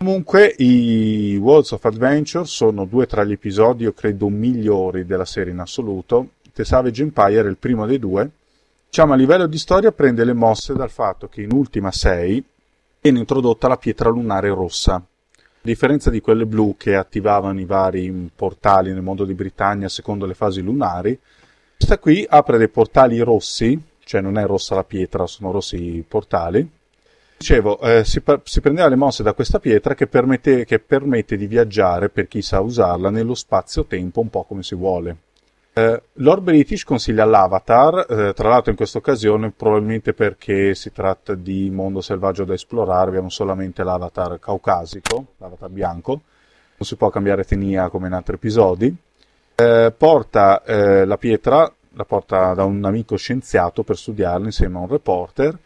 [0.01, 5.51] Comunque, i Worlds of Adventure sono due tra gli episodi, io credo, migliori della serie
[5.51, 6.29] in assoluto.
[6.53, 8.29] The Savage Empire è il primo dei due.
[8.87, 12.43] Diciamo, a livello di storia prende le mosse dal fatto che in Ultima 6
[13.01, 14.93] viene introdotta la pietra lunare rossa.
[14.95, 15.03] A
[15.59, 20.33] differenza di quelle blu che attivavano i vari portali nel mondo di Britannia secondo le
[20.33, 21.19] fasi lunari,
[21.75, 26.05] questa qui apre dei portali rossi, cioè non è rossa la pietra, sono rossi i
[26.07, 26.77] portali.
[27.39, 31.47] Dicevo, eh, si, si prendeva le mosse da questa pietra che permette, che permette di
[31.47, 35.15] viaggiare, per chi sa usarla, nello spazio-tempo un po' come si vuole.
[35.71, 41.33] Eh, Lord British consiglia l'Avatar, eh, tra l'altro in questa occasione probabilmente perché si tratta
[41.33, 47.43] di mondo selvaggio da esplorare, abbiamo solamente l'Avatar caucasico, l'Avatar bianco, non si può cambiare
[47.43, 48.93] etnia come in altri episodi.
[49.55, 54.81] Eh, porta eh, la pietra, la porta da un amico scienziato per studiarla insieme a
[54.81, 55.57] un reporter.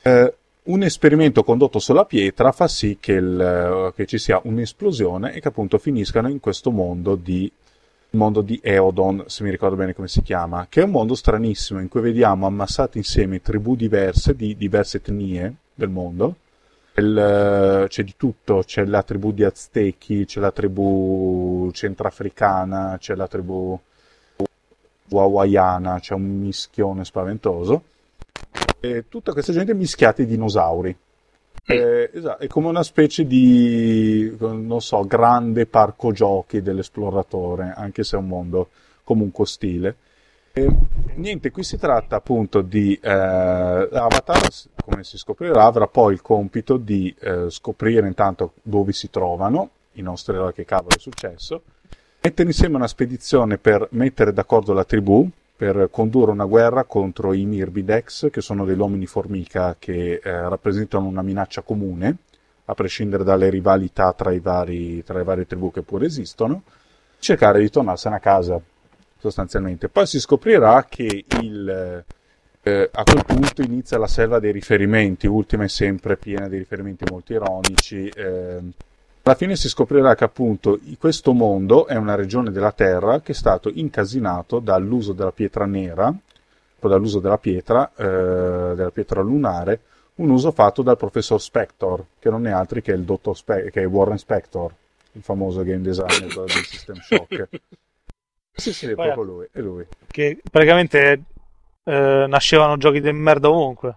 [0.00, 0.34] Eh,
[0.68, 5.40] un esperimento condotto sulla pietra fa sì che, il, eh, che ci sia un'esplosione e
[5.40, 7.50] che appunto finiscano in questo mondo di
[8.10, 11.78] mondo di Eodon, se mi ricordo bene come si chiama, che è un mondo stranissimo
[11.80, 16.36] in cui vediamo ammassate insieme tribù diverse di diverse etnie del mondo.
[16.94, 23.28] Il- c'è di tutto, c'è la tribù di Aztechi, c'è la tribù centrafricana, c'è la
[23.28, 23.78] tribù
[25.10, 27.82] hawaiana, c'è un mischione spaventoso.
[28.80, 30.96] E tutta questa gente mischiata ai dinosauri.
[31.66, 38.16] Eh, esatto, è come una specie di, non so, grande parco giochi dell'esploratore, anche se
[38.16, 38.68] è un mondo
[39.04, 39.96] comunque ostile.
[40.52, 40.66] E,
[41.16, 44.48] niente, qui si tratta appunto di eh, Avatar,
[44.82, 50.02] come si scoprirà, avrà poi il compito di eh, scoprire intanto dove si trovano i
[50.02, 51.62] nostri eroi che cavolo è successo,
[52.22, 55.28] mettere insieme una spedizione per mettere d'accordo la tribù,
[55.58, 61.08] per condurre una guerra contro i Mirbidex, che sono degli uomini formica che eh, rappresentano
[61.08, 62.18] una minaccia comune,
[62.66, 66.62] a prescindere dalle rivalità tra, i vari, tra le varie tribù che pure esistono,
[67.18, 68.60] cercare di tornarsene a casa,
[69.18, 69.88] sostanzialmente.
[69.88, 72.04] Poi si scoprirà che il,
[72.62, 77.04] eh, a quel punto inizia la selva dei riferimenti, ultima è sempre piena di riferimenti
[77.10, 78.06] molto ironici.
[78.06, 78.60] Eh,
[79.28, 83.34] alla fine si scoprirà che appunto questo mondo è una regione della Terra che è
[83.34, 86.12] stato incasinato dall'uso della pietra nera,
[86.80, 89.80] o dall'uso della pietra, eh, della pietra lunare,
[90.16, 93.82] un uso fatto dal professor Spector, che non è altro che il dottor Spe- che
[93.82, 94.72] è Warren Spector,
[95.12, 97.48] il famoso game designer del System Shock.
[98.50, 99.86] sì, sì, è proprio lui, è lui.
[100.06, 101.22] Che praticamente
[101.84, 103.94] eh, nascevano giochi di merda ovunque.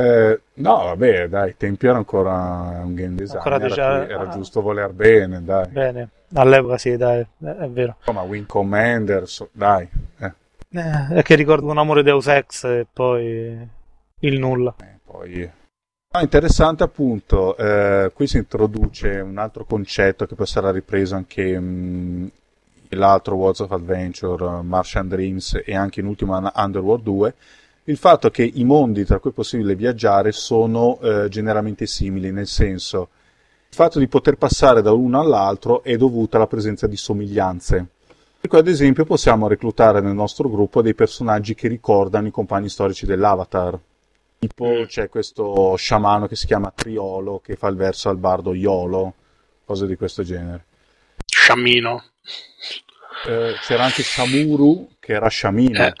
[0.00, 4.92] Eh, no, vabbè, dai, tempi era ancora un game design, era, diciamo, era, giusto voler
[4.92, 5.68] bene, dai.
[5.68, 7.96] Bene, all'epoca sì, dai, è vero.
[8.10, 9.86] Ma Wing Commander, so, dai.
[10.18, 10.32] Eh.
[10.72, 13.68] Eh, è che ricordo un amore Deus Ex e poi
[14.20, 14.74] il nulla.
[14.80, 15.50] Eh, poi...
[16.12, 21.58] Ah, interessante appunto, eh, qui si introduce un altro concetto che poi sarà ripreso anche
[21.58, 22.30] mh,
[22.90, 27.34] l'altro Worlds of Adventure, Martian Dreams e anche in ultimo Underworld 2,
[27.84, 32.46] il fatto che i mondi tra cui è possibile viaggiare sono eh, generalmente simili, nel
[32.46, 33.08] senso
[33.70, 37.86] il fatto di poter passare da uno all'altro è dovuto alla presenza di somiglianze.
[38.40, 42.68] Per cui ad esempio possiamo reclutare nel nostro gruppo dei personaggi che ricordano i compagni
[42.68, 43.78] storici dell'Avatar.
[44.38, 44.84] Tipo mm.
[44.84, 49.14] c'è questo sciamano che si chiama Triolo che fa il verso al bardo Iolo,
[49.64, 50.64] cose di questo genere.
[51.24, 52.02] Sciamino.
[53.28, 55.86] Eh, c'era anche Shamuru che era sciamino.
[55.86, 55.92] Eh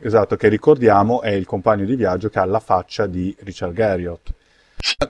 [0.00, 4.32] esatto, che ricordiamo è il compagno di viaggio che ha la faccia di Richard Garriott.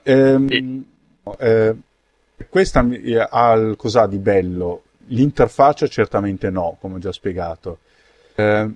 [0.03, 0.85] Ehm,
[1.37, 1.75] eh,
[2.49, 2.79] questa
[3.29, 4.83] ha il cos'ha di bello?
[5.07, 7.79] L'interfaccia certamente no, come ho già spiegato.
[8.33, 8.69] Eh,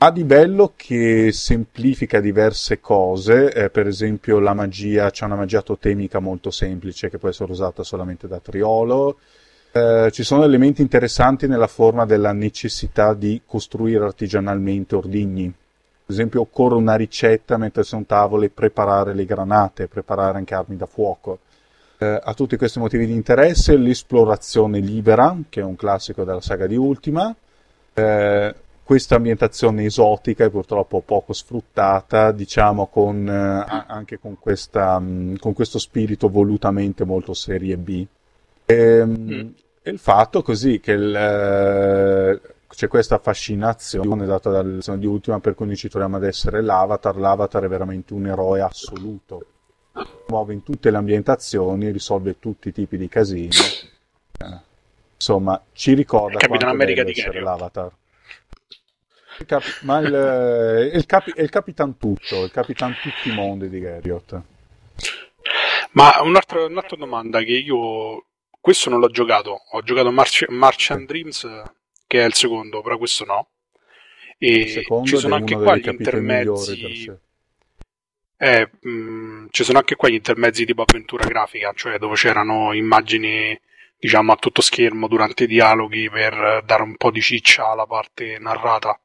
[0.00, 5.62] ha di bello che semplifica diverse cose, eh, per esempio la magia, c'è una magia
[5.62, 9.18] totemica molto semplice che può essere usata solamente da Triolo,
[9.78, 15.46] eh, ci sono elementi interessanti nella forma della necessità di costruire artigianalmente ordigni.
[15.46, 20.54] Ad esempio, occorre una ricetta, mettersi a un tavolo e preparare le granate, preparare anche
[20.54, 21.38] armi da fuoco.
[21.98, 26.66] Eh, a tutti questi motivi di interesse, l'esplorazione libera, che è un classico della saga
[26.66, 27.34] di Ultima,
[27.92, 35.36] eh, questa ambientazione esotica e purtroppo poco sfruttata, diciamo con, eh, anche con, questa, mh,
[35.38, 38.06] con questo spirito volutamente molto serie B.
[38.64, 39.54] E, ehm,
[39.90, 45.66] il fatto così che il, eh, c'è questa fascinazione data dal di ultima per cui
[45.66, 47.16] noi ci troviamo ad essere l'avatar.
[47.16, 49.46] L'avatar è veramente un eroe assoluto.
[50.28, 53.48] Muove in tutte le ambientazioni, risolve tutti i tipi di casini.
[53.48, 54.60] Eh,
[55.14, 57.90] insomma, ci ricorda Capitan America di essere l'avatar.
[59.40, 63.68] Il cap- ma il, è, il capi- il Capitan Tutto, il Capitan Tutti i Mondi
[63.68, 64.40] di Garriott.
[65.92, 68.24] Ma un'altra, un'altra domanda che io
[68.60, 71.62] questo non l'ho giocato, ho giocato March- Marchand Dreams,
[72.06, 73.48] che è il secondo, però questo no.
[74.38, 77.10] E ci sono anche qua gli intermezzi.
[78.40, 82.72] Eh, mh, mm, ci sono anche qua gli intermezzi tipo avventura grafica, cioè dove c'erano
[82.72, 83.58] immagini
[83.98, 88.38] diciamo a tutto schermo durante i dialoghi per dare un po' di ciccia alla parte
[88.38, 88.98] narrata.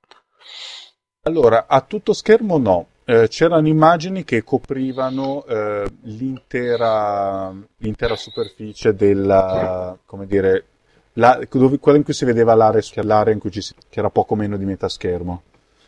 [1.24, 9.98] Allora, a tutto schermo no, eh, c'erano immagini che coprivano eh, l'intera, l'intera, superficie della,
[10.06, 10.66] come dire,
[11.14, 14.10] la, dove, quella in cui si vedeva l'area, l'area in cui ci si, che era
[14.10, 15.44] poco meno di metà schermo.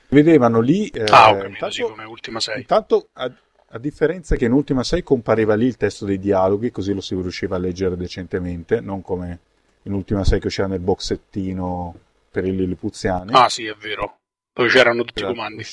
[0.10, 0.88] Vedevano lì...
[0.90, 2.58] Eh, ah, capito, intanto, sì, come Ultima 6.
[2.60, 3.32] Intanto, a,
[3.70, 7.16] a, differenza che in Ultima 6 compariva lì il testo dei dialoghi, così lo si
[7.16, 9.40] riusciva a leggere decentemente, non come
[9.84, 11.96] in Ultima 6 che usciva nel boxettino
[12.30, 13.32] per i lilipuziani.
[13.34, 14.18] Ah sì, è vero,
[14.54, 15.32] dove c'erano tutti esatto.
[15.32, 15.64] i comandi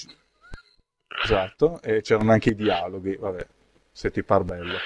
[1.23, 3.47] Esatto, e c'erano anche i dialoghi, vabbè,
[3.91, 4.77] se ti par bello.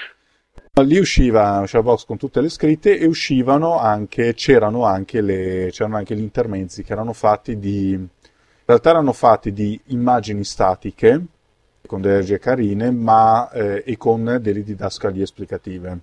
[0.83, 6.15] Lì usciva Box con tutte le scritte e uscivano anche, c'erano anche, le, c'erano anche
[6.15, 8.07] gli intermezzi che erano fatti di, in
[8.63, 11.25] realtà erano fatti di immagini statiche,
[11.87, 15.99] con delle regie carine, ma eh, e con delle didascalie esplicative.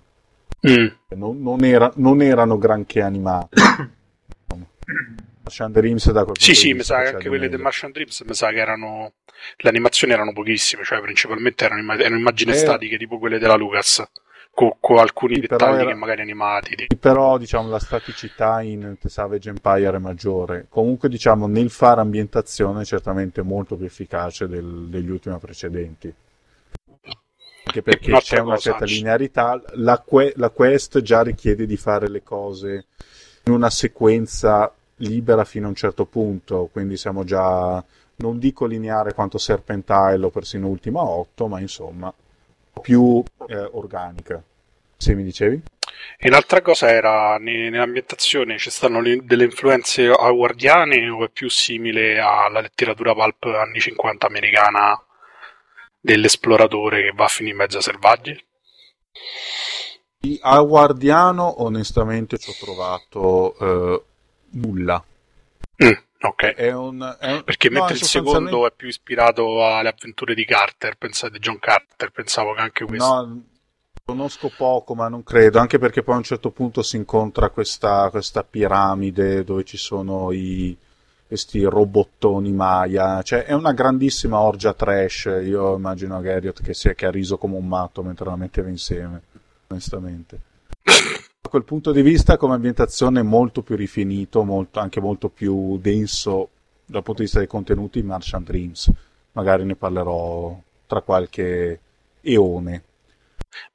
[0.67, 0.87] Mm.
[1.11, 3.61] Non, non, era, non, erano granché animati.
[5.45, 7.63] Martian Dreams da quel Sì, sì, mi sa che anche quelle del meglio.
[7.65, 9.13] Martian Dreams mi sa che erano
[9.59, 12.55] le animazioni erano pochissime, cioè principalmente erano, imma- erano immagini Eh.
[12.55, 14.03] statiche tipo quelle della Lucas,
[14.55, 16.75] con, con alcuni Sì, dettagli era- che magari animati.
[16.75, 22.01] di- però diciamo la staticità in The Savage Empire è maggiore comunque diciamo nel fare
[22.01, 26.15] ambientazione è certamente molto più efficace del- degli ultimi precedenti
[27.67, 31.77] anche perché c'è una cosa, certa c- linearità la, que- la quest già richiede di
[31.77, 32.87] fare le cose
[33.45, 37.83] in una sequenza libera fino a un certo punto quindi siamo già
[38.17, 42.13] non dico lineare quanto Serpentile o persino Ultima 8 ma insomma
[42.81, 44.43] più eh, organica
[44.97, 45.61] se mi dicevi?
[46.17, 50.63] E un'altra cosa era ne- nell'ambientazione ci stanno le- delle influenze howard
[51.13, 54.99] o è più simile alla letteratura pulp anni 50 americana
[56.01, 58.45] dell'esploratore che va a finire in mezzo ai selvaggi?
[60.19, 64.03] Di Howardiano onestamente ci ho trovato eh,
[64.55, 65.03] nulla.
[65.85, 65.91] Mm,
[66.21, 66.43] ok.
[66.55, 70.35] È un, è un- Perché no, mentre il sostanzialmente- secondo è più ispirato alle avventure
[70.35, 73.07] di Carter, pensate John Carter, pensavo che anche questo.
[73.27, 73.43] No,
[74.05, 78.09] conosco poco, ma non credo, anche perché poi a un certo punto si incontra questa,
[78.11, 80.77] questa piramide dove ci sono i,
[81.27, 87.07] questi robottoni Maya, cioè è una grandissima orgia trash, io immagino Garriott che, sia, che
[87.07, 89.23] ha riso come un matto mentre la metteva insieme,
[89.69, 90.39] onestamente.
[91.55, 96.49] Quel punto di vista come ambientazione molto più rifinito, molto- anche molto più denso
[96.85, 98.91] dal punto di vista dei contenuti Martian Dreams,
[99.35, 101.79] magari ne parlerò tra qualche
[102.23, 102.83] eone.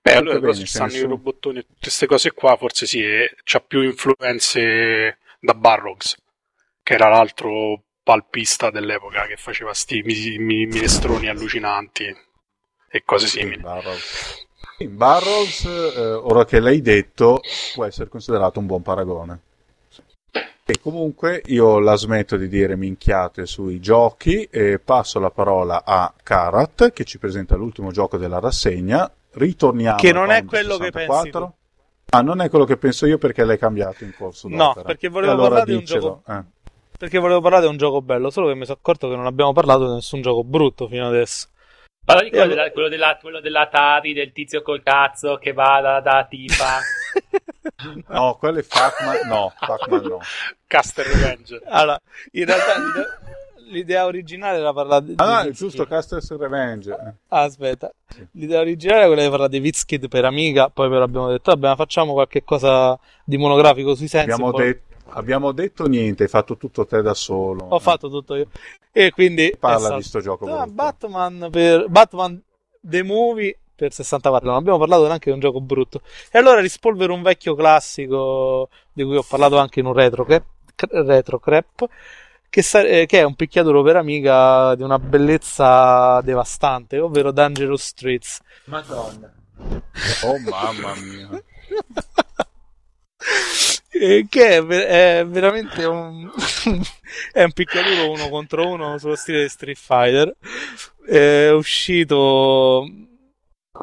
[0.01, 3.01] Beh, allora bene, se stanno senso- i robottoni e tutte queste cose qua, forse sì,
[3.01, 6.17] e c'ha più influenze da Barrows,
[6.83, 12.13] che era l'altro palpista dell'epoca che faceva sti mi- mi- minestroni allucinanti
[12.89, 13.61] e cose simili.
[13.61, 14.47] Barrows.
[14.79, 17.41] Sì, Barrows, eh, ora che l'hai detto,
[17.75, 19.39] può essere considerato un buon paragone.
[20.63, 26.13] E comunque io la smetto di dire minchiate sui giochi e passo la parola a
[26.23, 29.11] Karat che ci presenta l'ultimo gioco della rassegna.
[29.31, 31.39] Ritorniamo Che non è quello che 64.
[31.39, 31.57] pensi
[32.11, 34.85] Ah, non è quello che penso io perché l'hai cambiato in corso No, d'opera.
[34.85, 36.43] perché volevo allora parlare di un diccelo, gioco- eh.
[36.97, 39.51] Perché volevo parlare di un gioco bello, solo che mi sono accorto che non abbiamo
[39.51, 41.47] parlato di nessun gioco brutto fino adesso.
[42.09, 45.79] Parla di quello, Eh, della, quello, della, quello dell'Atari, del tizio col cazzo che va
[45.79, 46.79] da, da tipa.
[48.07, 49.27] No, quello è Pac-Man.
[49.27, 50.19] No, Pac-Man no.
[50.65, 51.61] Caster Revenge.
[51.65, 51.99] allora,
[52.31, 53.19] in realtà l'idea,
[53.69, 55.13] l'idea originale era parlare di...
[55.17, 56.91] Ah, no, giusto, Castles Revenge.
[57.27, 57.91] Ah, aspetta,
[58.31, 61.67] l'idea originale era quella di parlare di Vizkid per Amiga, poi però abbiamo detto, vabbè,
[61.67, 64.31] ma facciamo qualche cosa di monografico sui sensi.
[64.31, 64.81] Abbiamo, poi det-
[65.13, 67.65] abbiamo detto niente, hai fatto tutto te da solo.
[67.69, 68.47] Ho fatto tutto io.
[68.91, 69.55] E quindi...
[69.59, 70.53] Parla di sto gioco.
[70.53, 70.67] Ah.
[70.67, 72.41] Batman per Batman
[72.81, 76.01] The Movie per 64 non abbiamo parlato neanche di un gioco brutto
[76.31, 80.43] e allora rispolvero un vecchio classico di cui ho parlato anche in un retro, crep,
[80.75, 81.87] retro crep
[82.49, 87.85] che, sa- eh, che è un picchiaduro per amiga di una bellezza devastante ovvero Dangerous
[87.85, 89.33] Streets Madonna.
[90.23, 91.41] Oh mamma mia.
[94.01, 96.31] Eh, che è, è veramente un
[97.33, 100.33] è un picchiaduro uno contro uno sullo stile di Street Fighter.
[101.05, 102.87] È uscito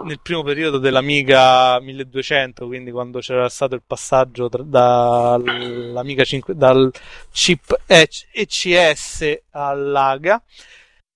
[0.04, 6.90] nel primo periodo dell'Amiga 1200 quindi quando c'era stato il passaggio tra- dall'Amiga 5 dal
[7.32, 10.42] chip EC- ECS all'AGA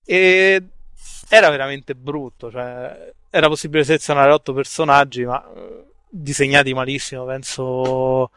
[0.03, 0.63] e
[1.29, 8.31] era veramente brutto cioè era possibile selezionare otto personaggi ma eh, disegnati malissimo penso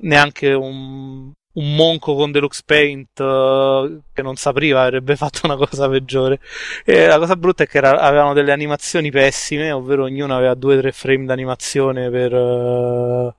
[0.00, 5.88] neanche un, un monco con Deluxe Paint eh, che non sapriva avrebbe fatto una cosa
[5.88, 6.40] peggiore.
[6.84, 10.92] E la cosa brutta è che era- avevano delle animazioni pessime, ovvero ognuno aveva 2-3
[10.92, 12.32] frame d'animazione per.
[12.34, 13.34] eh,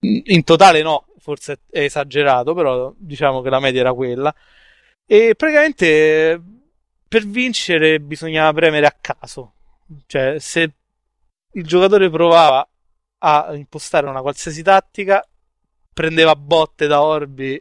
[0.00, 4.34] in totale no, forse è esagerato, però diciamo che la media era quella.
[5.06, 6.40] E praticamente
[7.08, 9.54] per vincere bisognava premere a caso.
[10.06, 10.72] Cioè, se
[11.52, 12.66] il giocatore provava
[13.18, 15.24] a impostare una qualsiasi tattica,
[15.92, 17.60] prendeva botte da orbi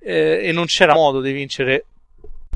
[0.00, 1.84] eh, e non c'era modo di vincere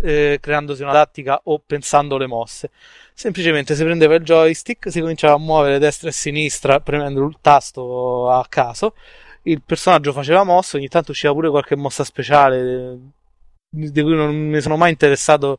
[0.03, 2.71] eh, creandosi una tattica o pensando le mosse.
[3.15, 8.31] Semplicemente si prendeva il joystick, si cominciava a muovere destra e sinistra premendo il tasto
[8.31, 8.95] a caso.
[9.43, 12.99] Il personaggio faceva mosse, ogni tanto usciva pure qualche mossa speciale eh,
[13.71, 15.59] di cui non mi sono mai interessato.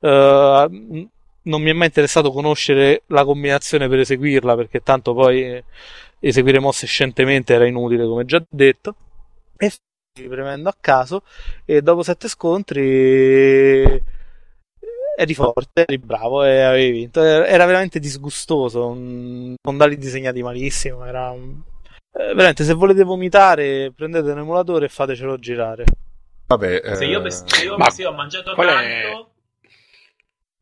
[0.00, 1.08] eh,
[1.42, 5.64] non mi è mai interessato conoscere la combinazione per eseguirla perché tanto poi eh,
[6.20, 8.94] eseguire mosse scientemente era inutile come già detto
[9.56, 9.72] e
[10.28, 11.22] premendo a caso
[11.64, 14.02] e dopo sette scontri
[15.16, 18.92] eri forte, eri bravo e avevi vinto era veramente disgustoso
[19.62, 21.38] fondali disegnati malissimo era eh,
[22.12, 25.84] veramente se volete vomitare prendete un emulatore e fatecelo girare
[26.46, 29.26] Vabbè, Se io, eh, se io, ma se io ho mangiato qual tanto, è-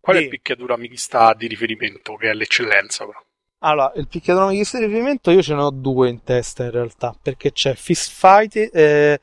[0.00, 0.24] Qual è Sì.
[0.24, 3.06] il picchiaduro mista di riferimento che è l'eccellenza?
[3.06, 3.18] però?
[3.60, 7.50] Allora, il picchiaduro di riferimento io ce ne ho due in testa in realtà, perché
[7.50, 9.20] c'è Fist Fight, eh,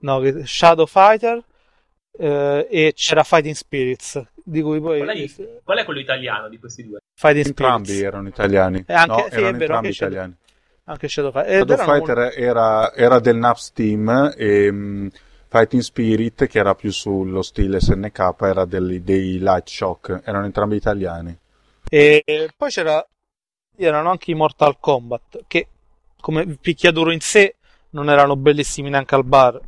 [0.00, 1.42] no, Shadow Fighter
[2.18, 6.58] eh, e c'era Fighting Spirits, di cui poi qual è, qual è quello italiano di
[6.58, 6.98] questi due?
[7.14, 8.84] Fighting entrambi Spirits, erano italiani.
[8.86, 10.36] E anche- no, sì, erano vero, entrambi anche Shadow- italiani.
[10.84, 11.56] anche Shadow Fighter.
[11.56, 15.06] Shadow Fighter molto- era, era del Naps Team e mm,
[15.48, 20.20] Fighting Spirit, che era più sullo stile SNK, era dei, dei Light Shock.
[20.24, 21.34] Erano entrambi italiani.
[21.88, 23.06] E poi c'era,
[23.76, 25.68] erano anche i Mortal Kombat, che
[26.20, 27.56] come picchiaduro in sé
[27.90, 29.60] non erano bellissimi neanche al bar.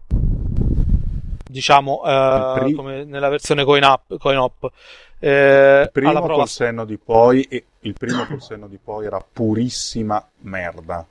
[1.49, 4.71] Diciamo, eh, come nella versione coin up, coin op.
[5.19, 9.07] Eh, Il primo prova col senno di poi, e il primo col senno di poi
[9.07, 11.07] era purissima merda.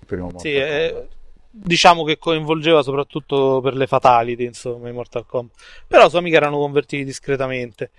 [0.00, 1.08] Il primo Mortal Sì, eh,
[1.50, 5.60] diciamo che coinvolgeva soprattutto per le fatality, insomma, i Mortal Kombat.
[5.86, 7.90] Però su Amiga erano convertiti discretamente.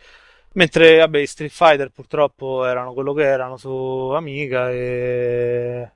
[0.54, 3.70] Mentre, vabbè, i Street Fighter purtroppo erano quello che erano su
[4.16, 5.90] Amiga e...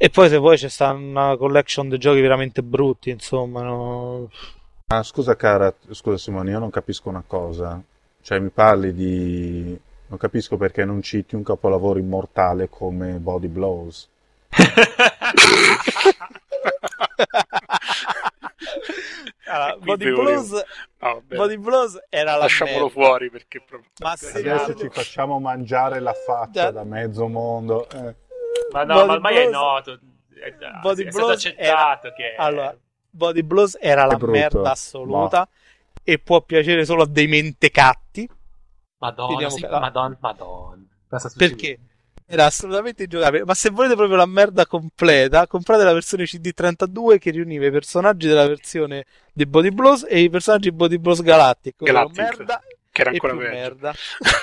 [0.00, 4.30] E poi se vuoi c'è sta una collection di giochi veramente brutti, insomma, no?
[4.86, 7.82] Ah, scusa cara, scusa Simone, io non capisco una cosa.
[8.20, 9.78] Cioè mi parli di...
[10.06, 14.08] Non capisco perché non citi un capolavoro immortale come Body Blows.
[19.46, 20.64] Allora, Body Blows,
[21.00, 22.90] No, Body Blows era la lasciamolo merda.
[22.92, 23.90] fuori perché proprio...
[24.00, 27.88] Ma se Adesso no- ci facciamo mangiare la faccia Da- da mezzo mondo.
[27.90, 28.14] eh.
[28.72, 29.52] Ma no, Body ma ormai è Blows-
[29.86, 30.00] noto.
[30.34, 32.34] È, Body è stato Blows accettato che...
[32.36, 32.76] Allora,
[33.10, 34.32] Body Blows era la brutto.
[34.32, 35.48] merda assoluta
[36.02, 38.28] e può piacere solo a dei mentecatti
[38.98, 40.82] Madonna, sì, che- madonna, madonna.
[41.36, 41.78] Perché
[42.30, 43.44] era assolutamente ingiocabile.
[43.44, 48.26] Ma se volete proprio la merda completa, comprate la versione CD32 che riuniva i personaggi
[48.28, 51.76] della versione di Body Blows e i personaggi di Body Blows Galactic.
[51.82, 52.62] Galactic, merda
[52.92, 53.52] Che era ancora più peggio.
[53.54, 53.94] merda.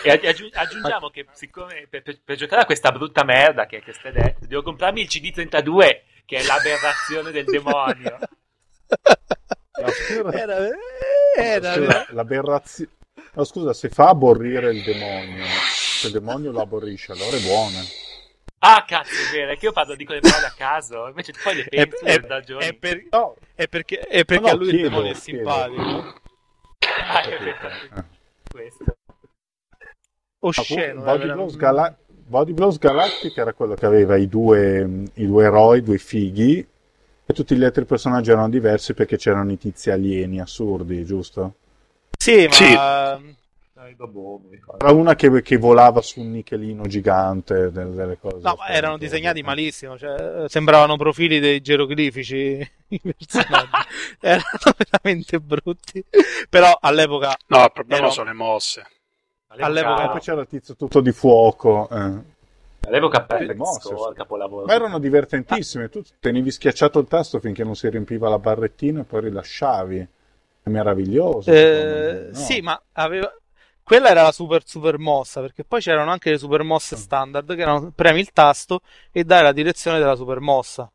[0.03, 3.81] E aggi- aggi- aggiungiamo che siccome per, per- per giocare a questa brutta merda che,
[3.81, 8.17] che stai detto, devo comprarmi il CD32 che è l'aberrazione del demonio.
[9.77, 10.57] La scusa- Era,
[11.37, 12.89] era, scusa, l'aberrazio-
[13.33, 15.43] No, scusa, se fa aborrire il demonio,
[15.99, 17.79] se il demonio lo aborrisce, allora è buona.
[18.59, 21.55] Ah, cazzo, è vero, è che io parlo di quelle parole a caso, invece poi
[21.55, 22.65] le penso è- da ragioni.
[22.65, 25.15] è per- No, è perché, è perché No, no, a lui chiedo, il demonio è
[25.15, 25.37] chiedo.
[25.49, 26.21] simpatico.
[27.07, 28.05] Ah, è vero.
[28.49, 28.83] Questo.
[30.39, 31.01] Osceno.
[31.01, 35.43] Body, era Blows Gala- Body Blows Galactic era quello che aveva i due, i due
[35.45, 36.67] eroi, i due fighi,
[37.27, 41.55] e tutti gli altri personaggi erano diversi perché c'erano i tizi alieni assurdi, giusto?
[42.17, 43.35] Sì, ma Sì.
[43.85, 44.83] Dai, boh, mi ricordo.
[44.83, 48.37] Era una che, che volava su un nichelino gigante, delle, delle cose.
[48.41, 53.69] No, ma erano disegnati malissimo, cioè, sembravano profili dei geroglifici i personaggi.
[54.21, 56.03] erano veramente brutti.
[56.49, 58.87] Però all'epoca No, il problema Era- sono le mosse.
[59.57, 61.87] All'epoca- E poi c'era il tizio tutto di fuoco.
[61.89, 62.33] eh.
[62.87, 64.65] All'epoca le Perfect capolavoro.
[64.65, 65.89] Ma erano divertentissime.
[65.89, 70.07] Tu tenevi schiacciato il tasto finché non si riempiva la barrettina e poi rilasciavi.
[70.63, 71.51] È meraviglioso.
[71.51, 72.37] Eh, no?
[72.37, 73.31] Sì, ma aveva...
[73.85, 77.61] quella era la super super mossa, perché poi c'erano anche le super mosse standard che
[77.61, 78.81] erano premi il tasto
[79.11, 80.91] e dai la direzione della super mossa.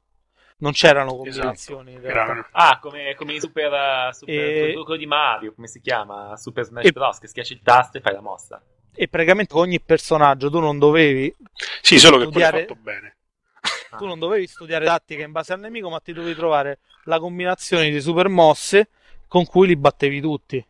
[0.59, 1.95] Non c'erano combinazioni.
[2.03, 6.37] Era- Ah, come, come i super, super E- quello di Mario, come si chiama?
[6.37, 7.19] Super Smash E- Bros.
[7.21, 8.61] che schiacci il tasto e fai la mossa.
[8.93, 11.33] E praticamente ogni personaggio tu non dovevi
[11.81, 13.17] Sì, solo che quello è fatto bene.
[13.97, 17.89] tu non dovevi studiare tattica in base al nemico, ma ti dovevi trovare la combinazione
[17.89, 18.89] di super mosse
[19.29, 20.67] con cui li battevi tutti.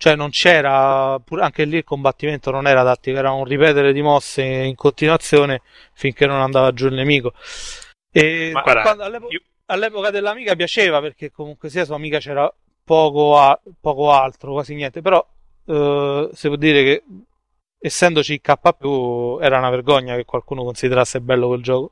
[0.00, 4.00] Cioè non c'era, pur- anche lì il combattimento non era tattico, era un ripetere di
[4.00, 5.60] mosse in continuazione
[5.92, 7.34] finché non andava giù il nemico.
[8.10, 12.50] E Ma guarda, quando- all'epo- io- all'epoca dell'amica piaceva perché comunque sia su amica c'era
[12.82, 15.22] poco, a- poco altro, quasi niente, però
[15.66, 17.02] eh, si può dire che
[17.78, 18.54] essendoci il K+,
[19.42, 21.90] era una vergogna che qualcuno considerasse bello quel gioco.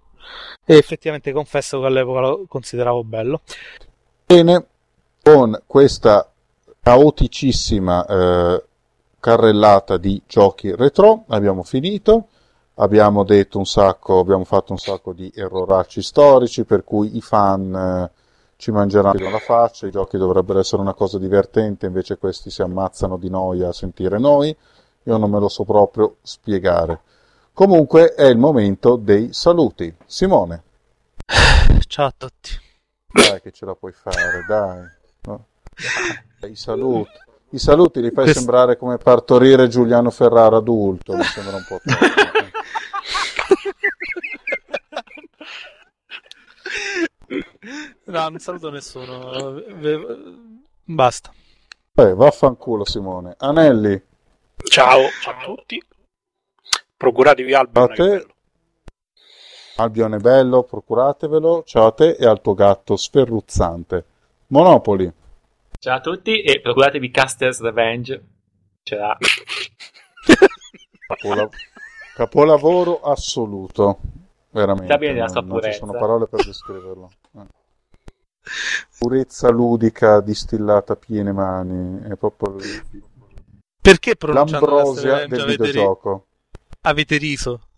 [0.64, 3.42] E effettivamente confesso che all'epoca lo consideravo bello.
[4.24, 4.66] Bene,
[5.22, 6.26] con questa
[6.88, 8.64] caoticissima eh,
[9.20, 12.28] carrellata di giochi retro abbiamo finito.
[12.76, 17.74] Abbiamo detto un sacco, abbiamo fatto un sacco di erroracci storici, per cui i fan
[17.74, 18.10] eh,
[18.56, 23.18] ci mangeranno la faccia, i giochi dovrebbero essere una cosa divertente, invece questi si ammazzano
[23.18, 24.56] di noia a sentire noi.
[25.02, 27.00] Io non me lo so proprio spiegare.
[27.52, 29.94] Comunque è il momento dei saluti.
[30.06, 30.62] Simone,
[31.86, 32.50] Ciao a tutti.
[33.12, 34.96] dai che ce la puoi fare, dai.
[36.48, 37.10] I saluti.
[37.50, 41.80] I saluti li fai Questo- sembrare come partorire Giuliano Ferrara adulto, mi sembra un po'
[41.82, 42.04] troppo.
[48.04, 49.60] No, non saluto nessuno.
[50.84, 51.32] Basta.
[51.94, 53.34] Eh, vaffanculo Simone.
[53.38, 54.00] Anelli,
[54.64, 55.82] Ciao, ciao a tutti.
[56.96, 57.84] Procuratevi Albion.
[57.84, 57.94] A te.
[57.94, 58.32] che è bello.
[59.76, 61.62] Albion è bello, procuratevelo.
[61.64, 64.04] Ciao a te e al tuo gatto sferruzzante.
[64.48, 65.12] Monopoli.
[65.80, 68.24] Ciao a tutti e procuratevi Caster's Revenge.
[68.82, 69.16] Ce l'ha.
[71.06, 71.48] Capola-
[72.14, 73.98] capolavoro assoluto.
[74.50, 74.86] Veramente.
[74.86, 77.10] Sta bene la sua non, non ci sono parole per descriverlo.
[77.36, 77.46] Eh.
[78.98, 82.02] Purezza ludica distillata a piene mani.
[82.10, 82.56] È proprio
[83.80, 86.26] Perché l'ambrosia del avete, ri- videogioco.
[86.82, 87.68] avete riso?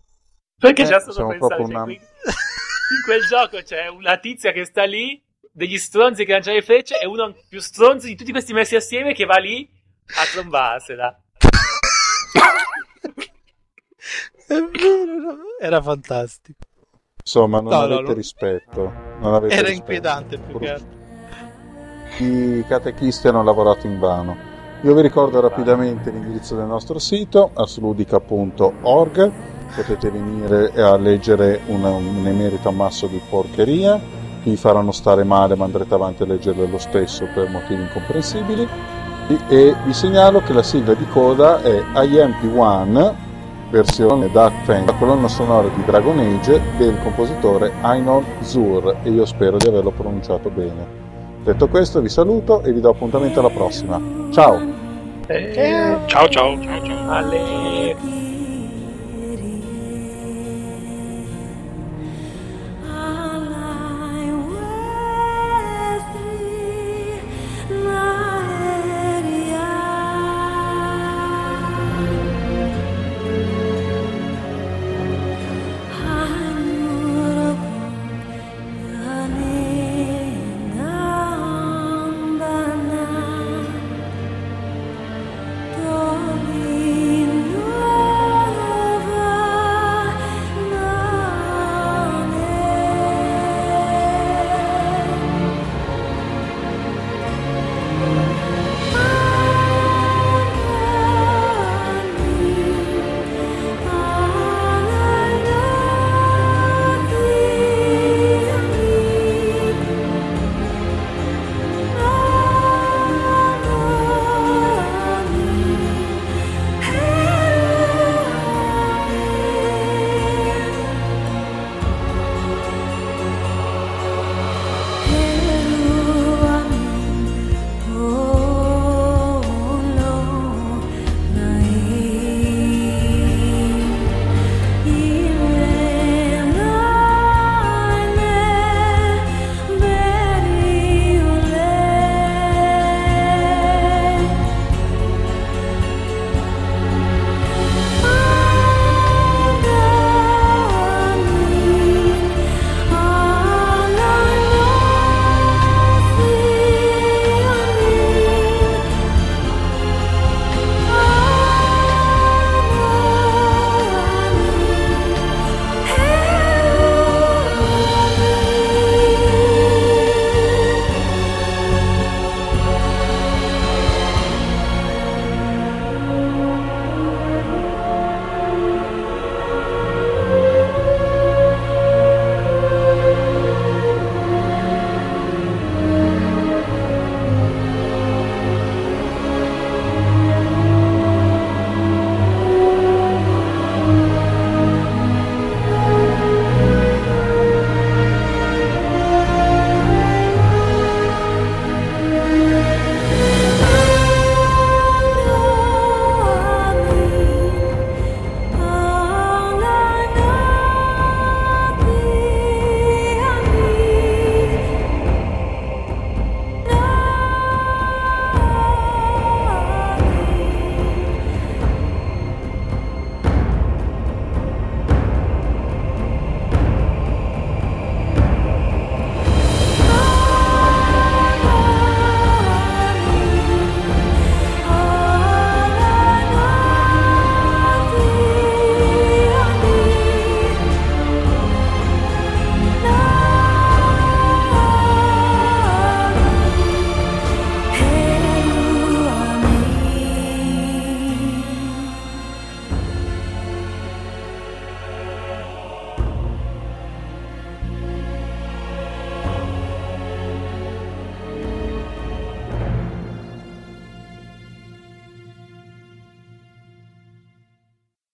[0.57, 4.83] Perché Eh, c'è stato cioè, una- qui- in quel gioco c'è una tizia che sta
[4.85, 5.21] lì,
[5.51, 9.13] degli stronzi che lanciano le frecce e uno più stronzo di tutti questi messi assieme
[9.13, 9.69] che va lì
[10.17, 11.21] a trombarsela.
[14.47, 16.59] È vero, era fantastico.
[17.23, 18.13] Insomma, non No, avete no.
[18.13, 18.91] rispetto.
[19.19, 19.77] Non avete Era rispetto.
[19.79, 20.99] inquietante più che altro.
[22.19, 24.49] I catechisti hanno lavorato in vano.
[24.81, 29.31] Io vi ricordo rapidamente l'indirizzo del nostro sito, asludica.org.
[29.75, 35.55] Potete venire a leggere una- un emerito ammasso di porcheria che vi faranno stare male,
[35.55, 38.67] ma andrete avanti a leggerle lo stesso per motivi incomprensibili.
[39.47, 43.29] E- vi segnalo che la sigla di coda è IMP1
[43.69, 49.25] versione Dark Fantasy, la colonna sonora di Dragon Age del compositore Einar Zur e io
[49.25, 50.99] spero di averlo pronunciato bene.
[51.43, 53.99] Detto questo vi saluto e vi do appuntamento alla prossima.
[54.31, 54.59] Ciao!
[55.27, 57.09] Eh, ciao ciao ciao ciao.
[57.09, 57.80] Alle...